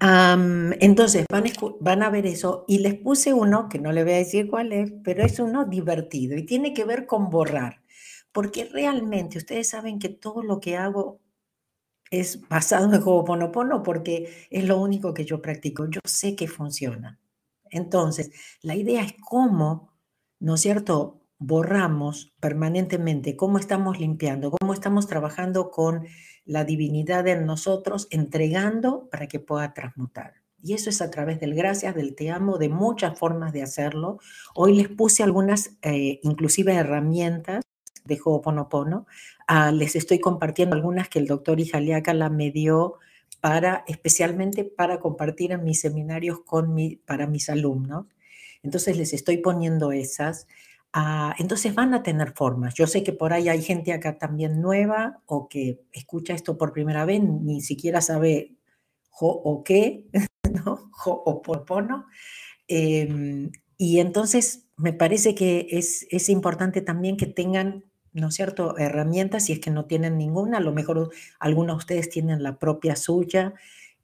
[0.00, 4.14] Entonces van a, van a ver eso y les puse uno que no le voy
[4.14, 7.82] a decir cuál es, pero es uno divertido y tiene que ver con borrar,
[8.32, 11.20] porque realmente ustedes saben que todo lo que hago
[12.10, 15.86] es basado en Ho'oponopono porque es lo único que yo practico.
[15.90, 17.18] Yo sé que funciona.
[17.70, 18.30] Entonces,
[18.62, 19.92] la idea es cómo,
[20.38, 26.06] ¿no es cierto?, borramos permanentemente, cómo estamos limpiando, cómo estamos trabajando con
[26.46, 30.34] la divinidad en nosotros, entregando para que pueda transmutar.
[30.62, 34.18] Y eso es a través del gracias, del te amo, de muchas formas de hacerlo.
[34.54, 37.64] Hoy les puse algunas, eh, inclusive herramientas
[38.04, 39.06] de Ho'oponopono.
[39.46, 42.94] Ah, les estoy compartiendo algunas que el doctor Ijaliaca la me dio
[43.40, 48.06] para, especialmente para compartir en mis seminarios con mi, para mis alumnos.
[48.62, 50.46] Entonces les estoy poniendo esas.
[50.92, 52.74] Ah, entonces van a tener formas.
[52.74, 56.72] Yo sé que por ahí hay gente acá también nueva o que escucha esto por
[56.72, 58.56] primera vez, ni siquiera sabe
[59.10, 60.06] jo o qué,
[60.64, 60.90] ¿no?
[60.92, 62.06] Jo o porpono.
[62.68, 68.78] Em, y entonces me parece que es, es importante también que tengan, ¿no es cierto?,
[68.78, 72.58] herramientas, si es que no tienen ninguna, a lo mejor algunos de ustedes tienen la
[72.58, 73.54] propia suya.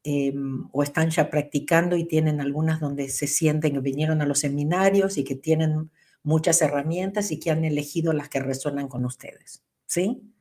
[0.05, 4.41] Em, o están ya practicando y tienen algunas donde se sienten que vinieron a los
[4.41, 5.93] seminarios y que tienen
[6.23, 10.33] muchas herramientas y que han elegido las que resuenan con ustedes, ¿sí?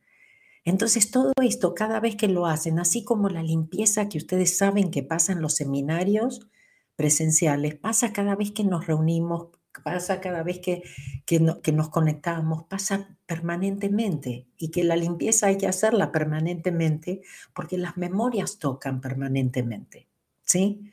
[0.64, 4.90] Entonces, todo esto, cada vez que lo hacen, así como la limpieza que ustedes saben
[4.90, 6.46] que pasa en los seminarios
[6.94, 9.48] presenciales, pasa cada vez que nos reunimos,
[9.82, 10.82] pasa cada vez que,
[11.26, 17.22] que, nos conectamos, pasa permanentemente y que la limpieza hay que hacerla permanentemente
[17.54, 20.08] porque las memorias tocan permanentemente,
[20.44, 20.92] ¿sí?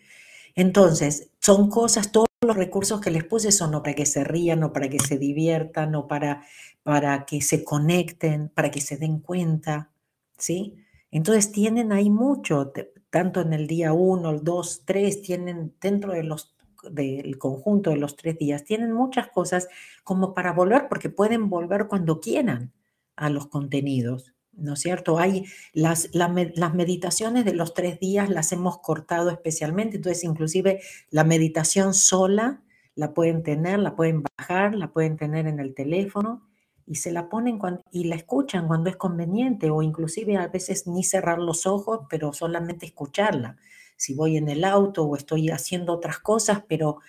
[0.56, 4.64] Entonces, son cosas, todo los recursos que les puse son no para que se rían,
[4.64, 6.44] o para que se diviertan, o para,
[6.82, 9.92] para que se conecten, para que se den cuenta,
[10.36, 10.76] ¿sí?
[11.12, 12.74] Entonces tienen ahí mucho,
[13.12, 16.56] tanto en el día 1, el 2, 3, tienen dentro de los,
[16.90, 19.68] del conjunto de los tres días, tienen muchas cosas
[20.04, 22.74] como para volver, porque pueden volver cuando quieran
[23.16, 24.34] a los contenidos.
[24.54, 25.20] ¿No es cierto?
[25.20, 31.24] Hay las, las meditaciones de los tres días las hemos cortado especialmente, entonces inclusive la
[31.24, 32.62] meditación sola
[32.96, 36.50] la pueden tener, la pueden bajar, la pueden tener en el teléfono
[36.86, 37.60] y se la ponen
[37.92, 42.34] y la escuchan cuando es conveniente o inclusive a veces ni cerrar los ojos, pero
[42.34, 43.58] solamente escucharla.
[43.96, 47.00] Si voy en el auto o estoy haciendo otras cosas, pero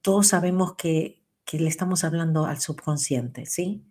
[0.00, 3.84] todos sabemos que, que le estamos hablando al subconsciente, ¿sí?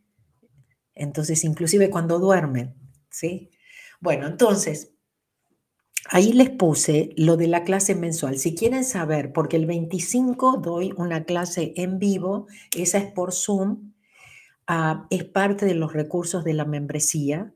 [1.00, 2.76] Entonces, inclusive cuando duermen,
[3.10, 3.50] ¿sí?
[4.02, 4.92] Bueno, entonces,
[6.10, 8.38] ahí les puse lo de la clase mensual.
[8.38, 13.94] Si quieren saber, porque el 25 doy una clase en vivo, esa es por Zoom,
[14.68, 17.54] ah, es parte de los recursos de la membresía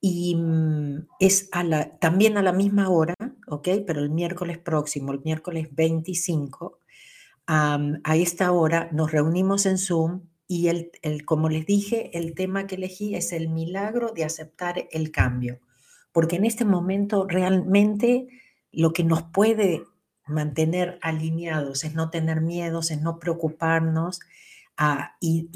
[0.00, 3.14] y mm, es a la, también a la misma hora,
[3.46, 3.68] ¿ok?
[3.86, 6.80] Pero el miércoles próximo, el miércoles 25,
[7.46, 10.90] a esta hora nos reunimos en Zoom y el,
[11.24, 15.60] como les dije, el tema que elegí es el milagro de aceptar el cambio,
[16.12, 18.28] porque en este momento realmente
[18.72, 19.84] lo que nos puede
[20.26, 24.20] mantener alineados es no tener miedos, es no preocuparnos
[24.76, 25.48] ah, y,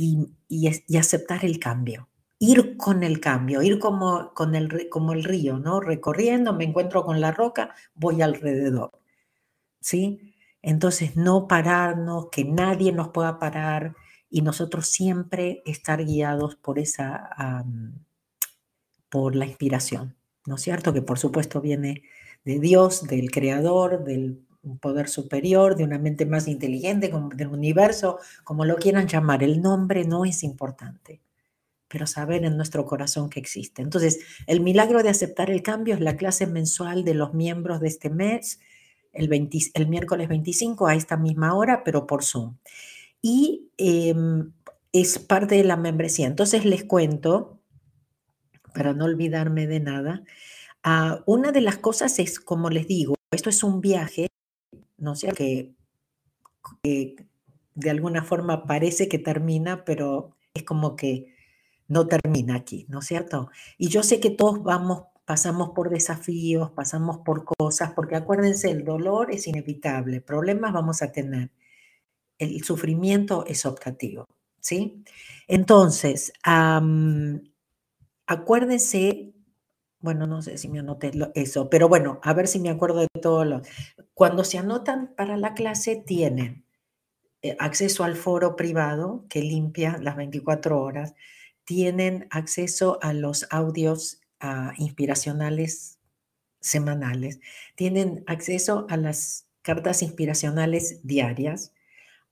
[0.48, 2.08] y, aceptar el cambio.
[2.38, 5.80] Ir con el cambio, ir como, con el, como el río, ¿no?
[5.80, 8.92] Recorriendo, me encuentro con la roca, voy alrededor.
[9.80, 10.34] ¿Sí?
[10.62, 13.94] Entonces, no pararnos, que nadie nos pueda parar,
[14.30, 17.64] y nosotros siempre estar guiados por esa,
[19.08, 20.16] por la inspiración,
[20.46, 20.92] ¿no es cierto?
[20.92, 22.02] Que por supuesto viene
[22.44, 24.42] de Dios, del Creador, del
[24.80, 29.42] poder superior, de una mente más inteligente, del universo, como lo quieran llamar.
[29.42, 31.20] El nombre no es importante,
[31.88, 33.82] pero saber en nuestro corazón que existe.
[33.82, 37.88] Entonces, el milagro de aceptar el cambio es la clase mensual de los miembros de
[37.88, 38.60] este mes,
[39.12, 39.32] el,
[39.74, 42.56] el miércoles 25 a esta misma hora, pero por Zoom.
[43.22, 44.52] Y em,
[44.92, 46.26] es parte de la membresía.
[46.26, 47.60] Entonces les cuento,
[48.74, 50.22] para no olvidarme de nada,
[50.82, 54.28] ah, una de las cosas es, como les digo, esto es un viaje,
[54.96, 55.74] no sé, que,
[56.82, 57.16] que
[57.74, 61.34] de alguna forma parece que termina, pero es como que
[61.86, 63.50] no termina aquí, ¿no es cierto?
[63.78, 68.84] Y yo sé que todos vamos, pasamos por desafíos, pasamos por cosas, porque acuérdense, el
[68.84, 71.50] dolor es inevitable, problemas vamos a tener,
[72.38, 74.26] el sufrimiento es optativo.
[74.60, 75.04] ¿sí?
[75.46, 76.32] Entonces,
[78.26, 79.32] acuérdense,
[80.00, 83.08] bueno, no sé si me anoté eso, pero bueno, a ver si me acuerdo de
[83.20, 83.62] todo lo.
[84.14, 86.64] Cuando se anotan para la clase, tienen
[87.42, 91.14] eh, acceso al foro privado que limpia las 24 horas,
[91.64, 95.98] tienen acceso a los audios ah, inspiracionales
[96.60, 97.40] semanales,
[97.76, 101.72] tienen acceso a las cartas inspiracionales diarias,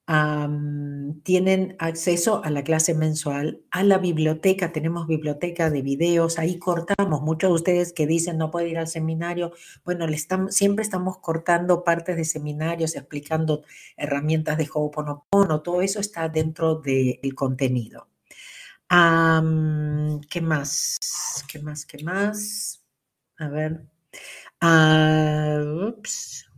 [0.07, 7.22] tienen acceso a la clase mensual, a la biblioteca, tenemos biblioteca de videos, ahí cortamos,
[7.22, 9.52] muchos de ustedes que dicen no puede ir al seminario,
[9.84, 10.16] bueno, le
[10.50, 13.64] siempre estamos cortando partes de seminarios, explicando
[13.96, 18.07] herramientas de Ho'oponopono, todo eso está dentro del contenido.
[18.88, 20.98] ¿Qué más?
[21.48, 21.84] ¿Qué más?
[21.84, 22.80] ¿Qué más?
[23.38, 23.84] A ver.
[24.61, 26.48] Ah, ups.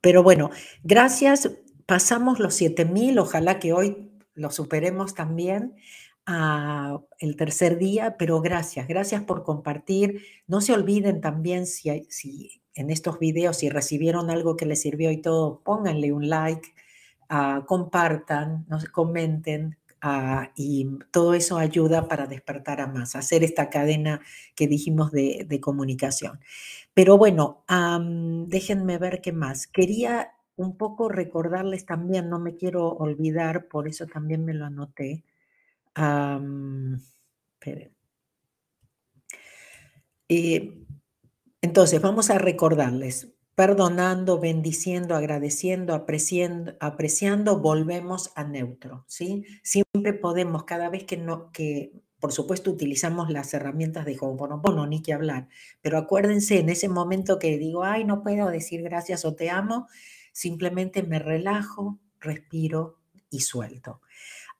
[0.00, 0.50] Pero bueno,
[0.82, 1.48] gracias
[1.86, 5.74] pasamos los 7000, ojalá que hoy lo superemos también
[6.26, 10.24] a el tercer día, pero gracias, gracias por compartir.
[10.46, 15.20] No se olviden también si, en estos videos, si recibieron algo que les sirvió y
[15.20, 16.74] todo, pónganle un like,
[17.30, 23.68] uh, compartan, nos comenten, uh, y todo eso ayuda para despertar a más, hacer esta
[23.68, 24.20] cadena
[24.54, 26.40] que dijimos de, comunicación.
[26.94, 27.64] Pero bueno,
[28.46, 29.66] déjenme ver qué más.
[29.66, 35.24] Quería un poco recordarles también, no me quiero olvidar, por eso también me lo anoté.
[40.28, 40.84] Eh,
[41.62, 49.44] entonces, vamos a recordarles, perdonando, bendiciendo, agradeciendo, apreciando, apreciando, volvemos a neutro, ¿sí?
[49.62, 55.02] Siempre podemos, cada vez que no, que por supuesto utilizamos las herramientas de Ho'oponopono, ni
[55.02, 55.48] que hablar,
[55.82, 59.88] pero acuérdense en ese momento que digo, ay, no puedo decir gracias o te amo,
[60.34, 62.98] Simplemente me relajo, respiro
[63.30, 64.00] y suelto.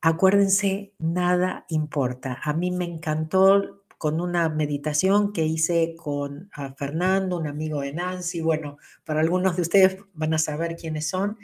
[0.00, 2.38] Acuérdense, nada importa.
[2.44, 8.40] A mí me encantó con una meditación que hice con Fernando, un amigo de Nancy.
[8.40, 11.38] Bueno, para algunos de ustedes van a saber quiénes son.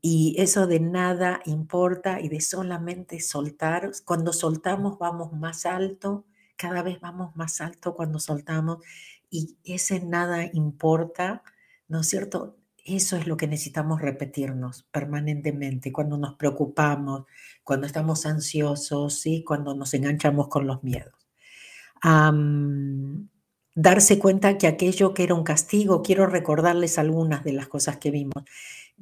[0.00, 3.90] y eso de nada importa y de solamente soltar.
[4.04, 6.26] Cuando soltamos vamos más alto,
[6.56, 8.84] cada vez vamos más alto cuando soltamos
[9.30, 11.42] y ese nada importa,
[11.88, 12.56] ¿no es cierto?
[12.84, 17.24] Eso es lo que necesitamos repetirnos permanentemente cuando nos preocupamos,
[17.62, 21.14] cuando estamos ansiosos, y cuando nos enganchamos con los miedos.
[23.74, 28.10] darse cuenta que aquello que era un castigo, quiero recordarles algunas de las cosas que
[28.10, 28.44] vimos,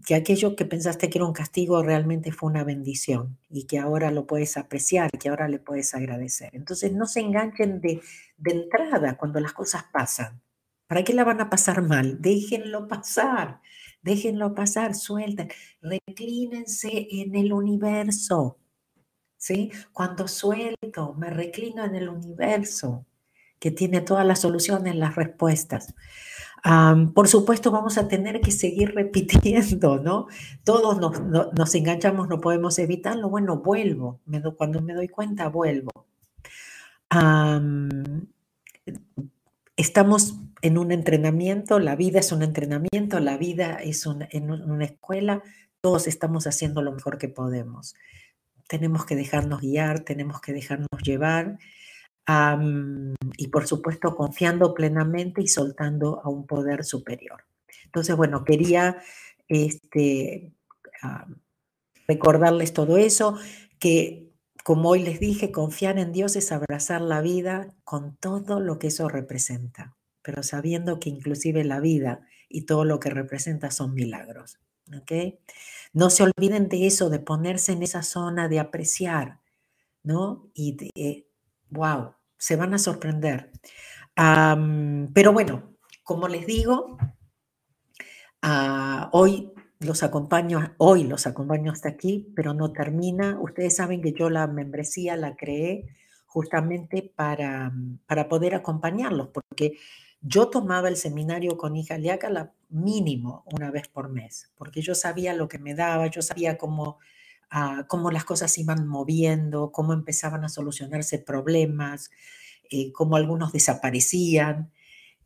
[0.06, 4.10] que aquello que pensaste que era un castigo realmente fue una bendición y que ahora
[4.10, 6.50] lo puedes apreciar, que ahora le puedes agradecer.
[6.54, 8.00] Entonces no se enganchen de,
[8.38, 10.40] de entrada cuando las cosas pasan.
[10.92, 12.20] ¿Para qué la van a pasar mal?
[12.20, 13.62] Déjenlo pasar,
[14.02, 15.48] déjenlo pasar, suelten,
[15.80, 18.58] reclínense en el universo.
[19.38, 19.72] ¿Sí?
[19.94, 23.06] Cuando suelto, me reclino en el universo,
[23.58, 25.94] que tiene todas las soluciones, las respuestas.
[27.14, 30.26] por supuesto, vamos a tener que seguir repitiendo, ¿no?
[30.62, 30.98] Todos
[31.54, 33.30] nos, enganchamos, no podemos evitarlo.
[33.30, 34.20] Bueno, vuelvo.
[34.58, 35.90] cuando me doy cuenta, vuelvo.
[39.74, 45.42] estamos en un entrenamiento, la vida es un entrenamiento, la vida es en una escuela,
[45.80, 47.96] todos estamos haciendo lo mejor que podemos.
[48.68, 51.58] Tenemos que dejarnos guiar, tenemos que dejarnos llevar
[53.36, 57.44] y por supuesto confiando plenamente y soltando a un poder superior.
[57.84, 59.02] Entonces, bueno, quería
[59.48, 60.52] este,
[62.06, 63.36] recordarles todo eso,
[63.80, 64.30] que
[64.62, 68.86] como hoy les dije, confiar en Dios es abrazar la vida con todo lo que
[68.86, 74.58] eso representa pero sabiendo que inclusive la vida y todo lo que representa son milagros.
[75.92, 79.40] No se olviden de eso, de ponerse en esa zona de apreciar,
[80.02, 80.50] ¿no?
[80.54, 81.26] Y
[81.70, 83.50] wow, se van a sorprender.
[84.14, 86.98] pero bueno, como les digo,
[88.42, 93.38] ah, hoy los acompaño, hoy los acompaño hasta aquí, pero no termina.
[93.40, 95.88] Ustedes saben que yo la membresía la creé
[96.26, 97.72] justamente para,
[98.06, 99.78] para poder acompañarlos, porque
[100.22, 105.34] yo tomaba el seminario con hija la mínimo una vez por mes, porque yo sabía
[105.34, 106.98] lo que me daba, yo sabía cómo,
[107.50, 112.10] ah, cómo las cosas iban moviendo, cómo empezaban a solucionarse problemas,
[112.70, 114.72] eh, cómo algunos desaparecían.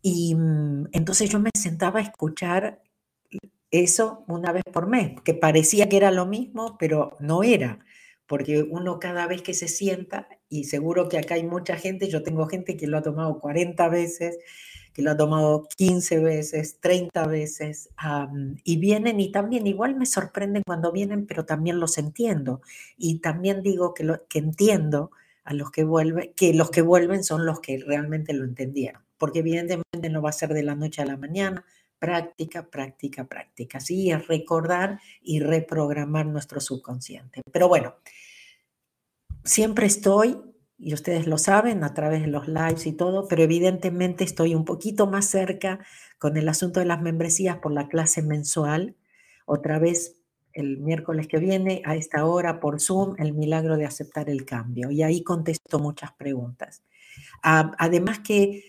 [0.02, 2.82] Y mm, entonces yo me sentaba a escuchar
[3.70, 7.80] eso una vez por mes, que parecía que era lo mismo, pero no era,
[8.26, 12.22] porque uno cada vez que se sienta, y seguro que acá hay mucha gente, yo
[12.22, 14.38] tengo gente que lo ha tomado 40 veces,
[14.96, 17.90] que lo ha tomado 15 veces, 30 veces,
[18.64, 22.62] y vienen y también igual me sorprenden cuando vienen, pero también los entiendo.
[22.96, 25.10] Y también digo que, lo, que entiendo
[25.44, 29.40] a los que vuelven, que los que vuelven son los que realmente lo entendieron, porque
[29.40, 31.66] evidentemente no va a ser de la noche a la mañana,
[31.98, 33.80] práctica, práctica, práctica.
[33.80, 37.42] Sí, es recordar y reprogramar nuestro subconsciente.
[37.52, 37.96] Pero bueno,
[39.44, 40.38] siempre estoy
[40.78, 44.64] y ustedes lo saben a través de los lives y todo, pero evidentemente estoy un
[44.64, 45.80] poquito más cerca
[46.18, 48.94] con el asunto de las membresías por la clase mensual.
[49.46, 50.16] Otra vez
[50.52, 54.90] el miércoles que viene a esta hora por Zoom, el milagro de aceptar el cambio.
[54.90, 56.82] Y ahí contesto muchas preguntas.
[57.42, 58.64] Además que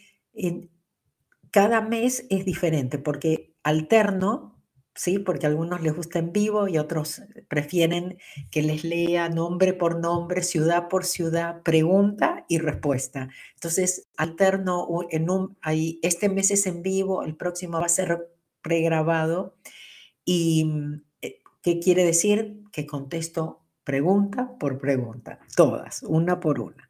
[1.52, 4.57] cada mes es diferente porque alterno
[4.98, 5.20] ¿sí?
[5.20, 8.18] Porque a algunos les gusta en vivo y otros prefieren
[8.50, 13.30] que les lea nombre por nombre, ciudad por ciudad, pregunta y respuesta.
[13.54, 18.28] Entonces, alterno en un, ahí, este mes es en vivo, el próximo va a ser
[18.62, 19.56] pregrabado.
[20.26, 20.70] ¿Y
[21.22, 22.64] eh, qué quiere decir?
[22.72, 26.90] Que contesto pregunta por pregunta, todas, una por una.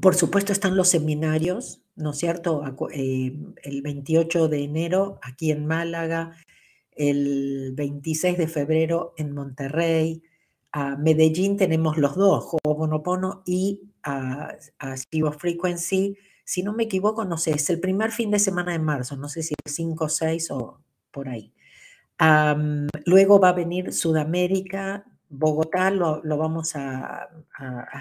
[0.00, 2.62] por supuesto están los seminarios, ¿no es cierto?
[2.92, 3.32] Eh,
[3.62, 6.36] el 28 de enero aquí en Málaga,
[6.92, 10.22] el 26 de febrero en Monterrey,
[10.72, 16.16] a Medellín tenemos los dos, Ho'oponopono y a, a Frequency.
[16.44, 19.28] Si no me equivoco, no sé, es el primer fin de semana de marzo, no
[19.28, 20.80] sé si es 5 o 6 o
[21.10, 21.52] por ahí.
[23.06, 27.28] luego va a venir Sudamérica, Bogotá lo, vamos a,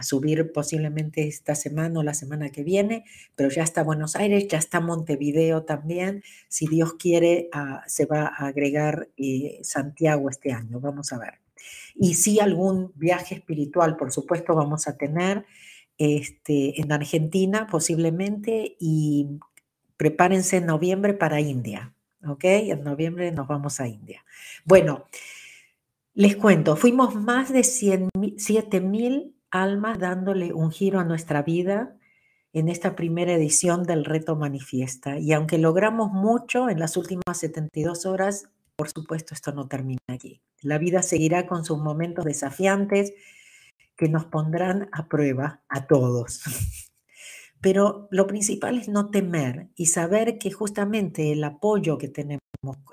[0.02, 3.06] subir posiblemente esta semana o la semana que viene,
[3.36, 6.24] pero ya está Buenos Aires, ya está Montevideo también.
[6.48, 11.36] Si Dios quiere, ah, se va a agregar eh, Santiago este año, vamos a ver.
[11.94, 15.46] Y si algún viaje espiritual, por supuesto, vamos a tener
[16.00, 19.28] este, en Argentina posiblemente y
[19.98, 21.94] prepárense en noviembre para India,
[22.26, 22.44] ¿ok?
[22.44, 24.26] En noviembre nos vamos a India.
[24.66, 25.06] Bueno.
[26.16, 31.96] Les cuento, fuimos más de 7 mil almas dándole un giro a nuestra vida
[32.52, 35.20] en esta primera edición del reto manifiesta.
[35.20, 40.42] Y aunque logramos mucho en las últimas 72 horas, por supuesto esto no termina allí.
[40.62, 43.14] La vida seguirá con sus momentos desafiantes
[43.96, 46.42] que nos pondrán a prueba a todos.
[47.62, 52.42] Pero lo principal es no temer y saber que justamente el apoyo que tenemos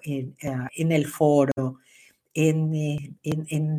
[0.03, 1.79] en, eh, en el foro,
[2.39, 3.79] eh, en,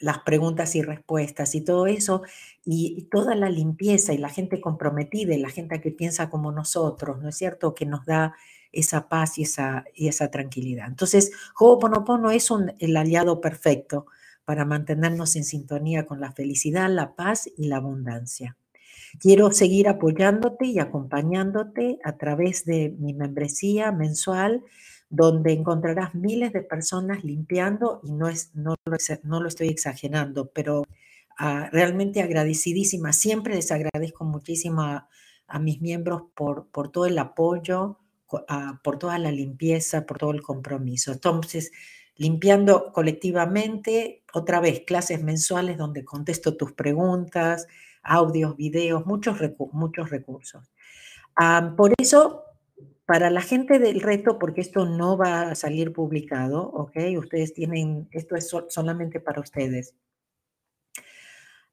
[0.00, 2.22] las preguntas y respuestas y todo eso,
[2.64, 7.22] y, toda la limpieza y la gente comprometida y la gente que piensa como nosotros,
[7.22, 7.76] ¿no es cierto?
[7.76, 8.34] Que nos da
[8.72, 10.88] esa paz y esa, y esa tranquilidad.
[10.88, 11.30] Entonces,
[11.60, 12.48] Ho'oponopono es
[12.80, 14.06] el aliado perfecto
[14.44, 18.56] para mantenernos en sintonía con la felicidad, la paz y la abundancia.
[19.20, 24.64] Quiero seguir apoyándote y acompañándote a través de mi membresía mensual
[25.08, 30.84] donde encontrarás miles de personas limpiando y no, es, no, lo, estoy exagerando, pero
[31.38, 33.12] ah, realmente agradecidísima.
[33.12, 35.08] Siempre les agradezco muchísimo a,
[35.60, 38.00] mis miembros por, por, todo el apoyo,
[38.48, 41.12] ah, por toda la limpieza, por todo el compromiso.
[41.12, 41.70] Entonces,
[42.16, 47.68] limpiando colectivamente, otra vez, clases mensuales donde contesto tus preguntas,
[48.02, 49.38] audios, videos, muchos,
[49.72, 50.68] muchos recursos.
[51.36, 52.45] Ah, por eso
[53.06, 56.96] para la gente del reto, porque esto no va a salir publicado, ¿ok?
[57.18, 59.94] Ustedes tienen, esto es solamente para ustedes.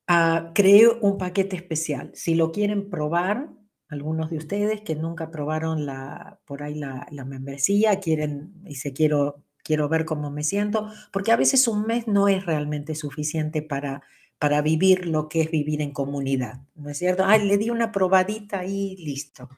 [0.07, 2.11] Uh, creé un paquete especial.
[2.13, 3.49] Si lo quieren probar,
[3.89, 9.43] algunos de ustedes que nunca probaron la, por ahí la, membresía, quieren, y se quiero,
[9.63, 14.03] quiero ver cómo me siento, porque a veces un mes no es realmente suficiente para,
[14.37, 17.23] para vivir lo que es vivir en comunidad, ¿no es cierto?
[17.25, 19.49] Ay, le di una probadita y listo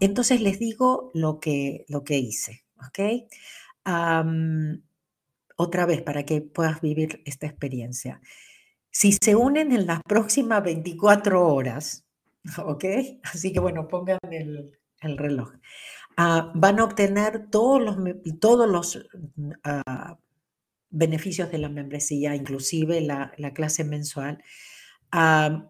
[0.00, 2.98] entonces les digo lo que, lo que hice, ¿ok?
[5.56, 8.20] otra vez, para que puedas vivir esta experiencia.
[8.90, 12.06] Si se unen en las próximas 24 horas,
[12.64, 12.84] ¿ok?
[13.24, 14.72] Así que bueno, pongan el,
[15.18, 15.52] reloj.
[16.16, 17.96] Ah, van a obtener todos los,
[18.40, 19.06] todos los
[19.64, 20.18] ah,
[20.90, 24.42] beneficios de la membresía, inclusive la, clase mensual,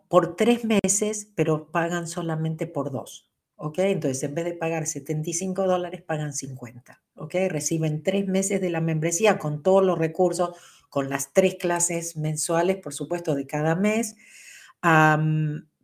[0.09, 3.30] por tres meses, pero pagan solamente por dos.
[3.63, 3.79] ¿Ok?
[3.81, 7.35] Entonces, en vez de pagar 75 dólares, pagan 50, ¿ok?
[7.51, 10.57] Reciben tres meses de la membresía con todos los recursos,
[10.89, 14.17] con las tres clases mensuales, por supuesto, de cada mes,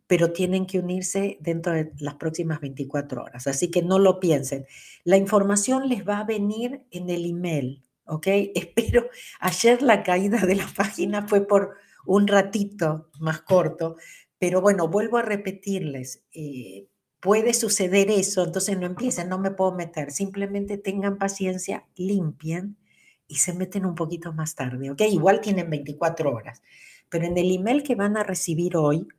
[0.07, 3.45] pero tienen que unirse dentro de las próximas 24 horas.
[3.45, 4.65] Así que no lo piensen.
[5.03, 8.25] La información les va a venir en el email, ¿ok?
[8.55, 9.07] Espero,
[9.39, 11.75] ayer la caída de la página fue por
[12.07, 13.97] un ratito más corto,
[14.39, 16.23] pero bueno, vuelvo a repetirles.
[16.31, 16.87] Eh,
[17.27, 22.77] puede suceder eso, entonces no empiecen, no me puedo meter, simplemente tengan paciencia, limpien
[23.27, 25.01] y se meten un poquito más tarde, ¿ok?
[25.01, 26.61] Igual tienen 24 horas,
[27.09, 29.09] pero en el email que van a recibir hoy,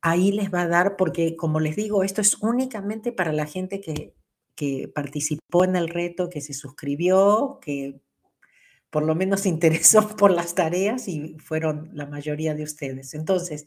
[0.00, 3.80] ahí les va a dar, porque como les digo, esto es únicamente para la gente
[3.80, 4.14] que,
[4.54, 8.00] que participó en el reto, que se suscribió, que
[8.90, 13.12] por lo menos se interesó por las tareas y fueron la mayoría de ustedes.
[13.14, 13.66] Entonces,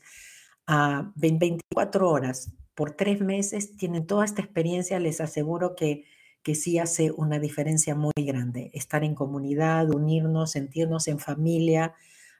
[0.67, 6.05] a 24 horas por tres meses, tienen toda esta experiencia, les aseguro que,
[6.41, 8.71] que sí hace una diferencia muy grande.
[8.73, 11.93] Estar en comunidad, unirnos, sentirnos en familia,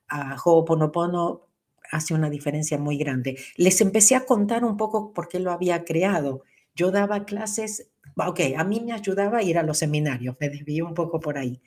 [0.07, 1.47] a Ho'oponopono
[1.91, 3.37] hace una diferencia muy grande.
[3.55, 6.43] Les empecé a contar un poco por qué lo había creado.
[6.75, 10.85] Yo daba clases, ok, a mí me ayudaba a ir a los seminarios, me desvío
[10.87, 11.61] un poco por ahí.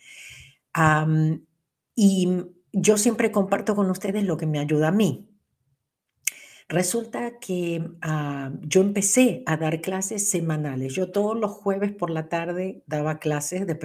[1.95, 2.29] y
[2.73, 5.29] yo siempre comparto con ustedes lo que me ayuda a mí.
[6.69, 10.95] Resulta que ah, yo empecé a dar clases semanales.
[10.95, 13.79] Yo todos los jueves por la tarde daba clases de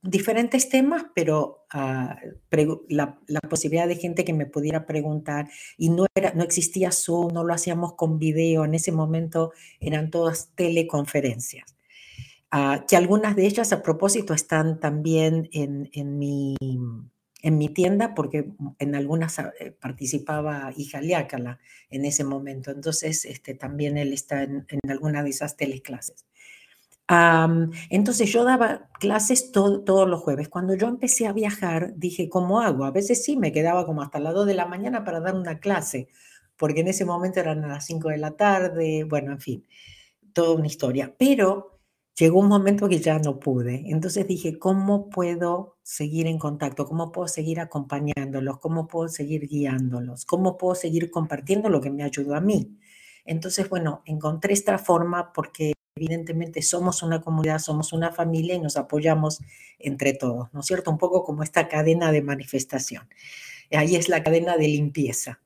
[0.00, 2.18] diferentes temas, pero ah,
[2.88, 3.18] la,
[3.50, 7.52] posibilidad de gente que me pudiera preguntar y no, era, no existía Zoom, no lo
[7.52, 11.76] hacíamos con video, en ese momento eran todas teleconferencias.
[12.50, 16.56] Ah, que algunas de ellas a propósito están también en, en mi
[17.42, 21.58] en mi tienda porque en algunas ah, eh, participaba hija Liácala
[21.90, 22.70] en ese momento.
[22.70, 26.26] Entonces, este, también él está en, alguna de esas teleclases.
[27.90, 30.48] entonces yo daba clases todos los jueves.
[30.48, 32.84] Cuando yo empecé a viajar, dije, ¿cómo hago?
[32.84, 35.58] A veces sí, me quedaba como hasta las 2 de la mañana para dar una
[35.58, 36.08] clase,
[36.56, 39.66] porque en ese momento eran a las 5 de la tarde, bueno, en fin,
[40.32, 41.14] toda una historia.
[41.18, 41.79] Pero
[42.20, 43.84] llegó un momento que ya no pude.
[43.86, 46.84] Entonces dije, ¿cómo puedo seguir en contacto?
[46.86, 48.58] ¿Cómo puedo seguir acompañándolos?
[48.58, 50.26] ¿Cómo puedo seguir guiándolos?
[50.26, 52.78] ¿Cómo puedo seguir compartiendo lo que me ayudó a mí?
[53.24, 58.76] Entonces, bueno, encontré esta forma porque evidentemente somos una comunidad, somos una familia y nos
[58.76, 59.40] apoyamos
[59.78, 60.90] entre todos, ¿no es cierto?
[60.90, 63.08] Un poco como esta cadena de manifestación.
[63.72, 65.40] Ahí es la cadena de limpieza.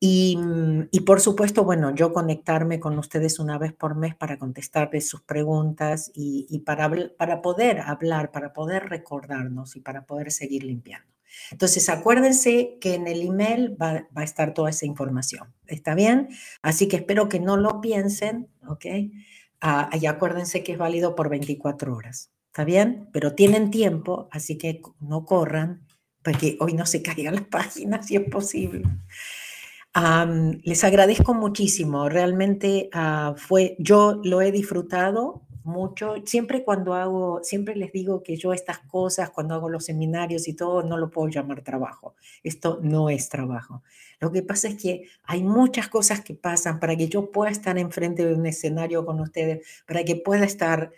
[0.00, 5.08] Mm, y, por supuesto, bueno, yo conectarme con ustedes una vez por mes para contestarles
[5.08, 11.08] sus preguntas y, para, para poder hablar, para poder recordarnos y para poder seguir limpiando.
[11.50, 15.52] Entonces, acuérdense que en el email va, a estar toda esa información.
[15.66, 16.28] ¿Está bien?
[16.62, 18.86] Así que espero que no lo piensen, ¿ok?
[19.60, 22.30] Ah, y acuérdense que es válido por 24 horas.
[22.46, 23.08] ¿Está bien?
[23.12, 25.86] Pero tienen tiempo, así que no corran,
[26.22, 28.84] porque hoy no se caigan las páginas si es posible
[30.62, 37.76] les agradezco muchísimo, realmente ah, fue, yo lo he disfrutado mucho, siempre cuando hago, siempre
[37.76, 41.28] les digo que yo estas cosas, cuando hago los seminarios y todo, no lo puedo
[41.28, 43.82] llamar trabajo, esto no es trabajo.
[44.20, 47.78] Lo que pasa es que hay muchas cosas que pasan para que yo pueda estar
[47.78, 50.90] enfrente de un escenario con ustedes, para que pueda estar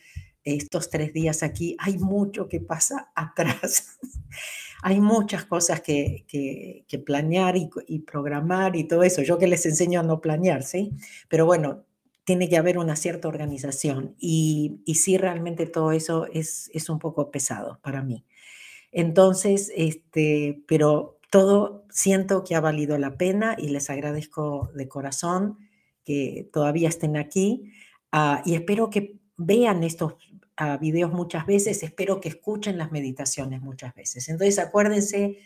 [0.44, 3.98] estos tres días aquí, hay mucho que pasa atrás.
[4.82, 6.24] hay muchas cosas que,
[7.04, 9.22] planear y, programar y todo eso.
[9.22, 10.92] Yo que les enseño a no planear, ¿sí?
[11.28, 11.84] Pero bueno,
[12.24, 16.98] tiene que haber una cierta organización y, y sí, realmente todo eso es, es un
[16.98, 18.24] poco pesado para mí.
[18.92, 25.58] Entonces, este, pero todo siento que ha valido la pena y les agradezco de corazón
[26.04, 27.72] que todavía estén aquí
[28.10, 30.14] ah, y espero que vean estos
[30.80, 34.28] videos muchas veces, espero que escuchen las meditaciones muchas veces.
[34.28, 35.38] Entonces, acuérdense,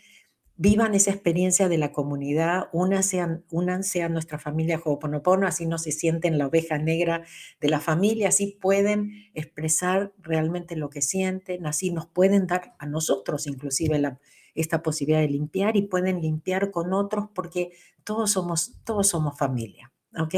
[0.57, 5.77] vivan esa experiencia de la comunidad, únanse a, únanse a nuestra familia Ho'oponopono, así no
[5.77, 7.23] se sienten la oveja negra
[7.59, 12.85] de la familia, así pueden expresar realmente lo que sienten, así nos pueden dar a
[12.85, 14.19] nosotros inclusive la,
[14.53, 17.71] esta posibilidad de limpiar y pueden limpiar con otros porque
[18.03, 20.35] todos somos, todos somos familia, ¿ok?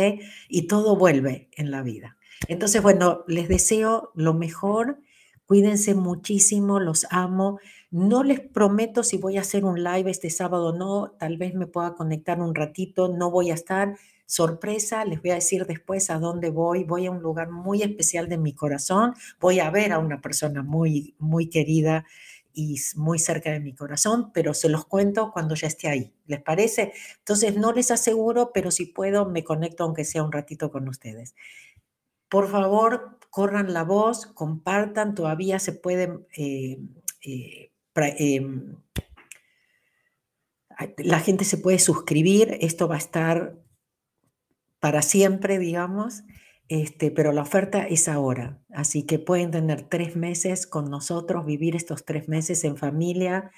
[0.49, 2.16] Y todo vuelve en la vida.
[2.47, 4.99] Entonces, bueno, les deseo lo mejor
[5.47, 7.59] Cuídense muchísimo, los amo.
[7.89, 11.55] No les prometo si voy a hacer un live este sábado o no, tal vez
[11.55, 13.95] me pueda conectar un ratito, no voy a estar.
[14.25, 16.83] Sorpresa, les voy a decir después a dónde voy.
[16.83, 19.13] Voy a un lugar muy especial de mi corazón.
[19.39, 22.03] Voy a ver a una persona muy, muy querida
[22.53, 26.11] y muy cerca de mi corazón, pero se los cuento cuando ya esté ahí.
[26.25, 26.91] ¿Les parece?
[27.19, 31.35] Entonces, no les aseguro, pero si puedo, me conecto aunque sea un ratito con ustedes.
[32.29, 36.25] Por favor, corran la voz, compartan, todavía se pueden...
[36.35, 36.79] Eh,
[37.23, 38.75] eh, em,
[40.97, 43.57] la gente se puede suscribir, esto va a estar
[44.79, 46.23] para siempre, digamos,
[46.67, 51.75] este, pero la oferta es ahora, así que pueden tener tres meses con nosotros, vivir
[51.75, 53.51] estos tres meses en familia,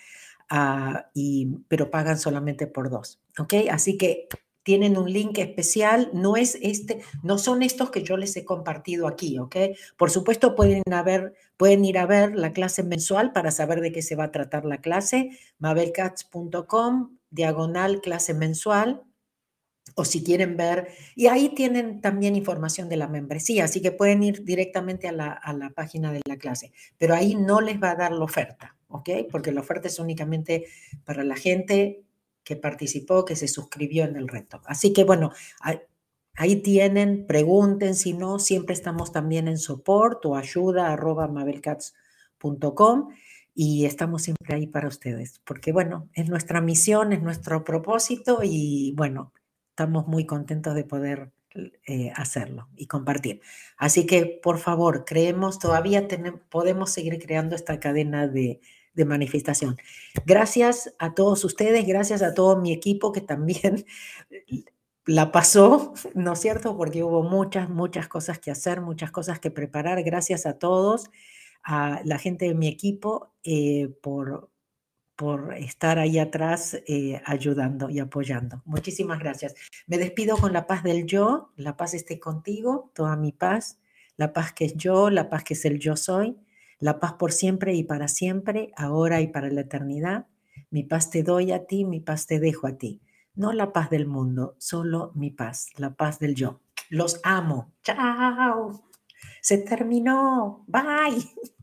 [0.49, 3.53] ah, y, pero pagan solamente por dos, ¿ok?
[3.72, 4.28] Así que
[4.70, 9.07] tienen un link especial, no es este, no son estos que yo les he compartido
[9.07, 9.55] aquí, ¿ok?
[9.97, 10.84] Por supuesto pueden,
[11.86, 14.80] ir a ver la clase mensual para saber de qué se va a tratar la
[14.80, 19.01] clase, mabelcats.com, diagonal clase mensual,
[19.95, 24.22] o si quieren ver, y ahí tienen también información de la membresía, así que pueden
[24.22, 27.89] ir directamente a la, a la página de la clase, pero ahí no les va
[27.89, 29.09] a dar la oferta, ¿ok?
[29.32, 30.67] Porque la oferta es únicamente
[31.05, 32.03] para la gente
[32.50, 34.60] que participó, que se suscribió en el reto.
[34.66, 35.32] Así que bueno,
[35.62, 43.10] ahí, tienen, pregunten, si no, siempre estamos también en soporte o ayuda arroba mabelcats.com
[43.54, 48.93] y estamos siempre ahí para ustedes, porque bueno, es nuestra misión, es nuestro propósito y
[48.97, 49.32] bueno,
[49.70, 51.32] estamos muy contentos de poder
[51.86, 53.41] eh, hacerlo y compartir.
[53.78, 56.08] Así que, por favor, creemos, todavía
[56.50, 58.60] podemos seguir creando esta cadena de,
[59.00, 59.78] de manifestación.
[60.26, 63.86] Gracias a todos ustedes, gracias a todo mi equipo que también
[65.06, 66.76] la pasó, ¿no es cierto?
[66.76, 70.04] Porque hubo muchas, muchas cosas que hacer, muchas cosas que preparar.
[70.04, 71.10] Gracias a todos,
[71.64, 74.52] a la gente de mi equipo eh, por,
[75.16, 78.62] por estar ahí atrás eh, ayudando y apoyando.
[78.66, 79.56] Muchísimas gracias.
[79.88, 83.80] Me despido con la paz del yo, la paz esté contigo, toda mi paz,
[84.18, 86.36] la paz que es yo, la paz que es el yo soy
[86.80, 90.27] la paz por siempre y para siempre, ahora y para la eternidad.
[90.71, 93.01] Mi paz te doy a ti, mi paz te dejo a ti.
[93.36, 96.61] No la paz del mundo, solo mi paz, la paz del yo.
[96.89, 97.73] Los amo.
[97.84, 98.84] Chao.
[99.41, 100.65] Se terminó.
[100.67, 101.23] Bye.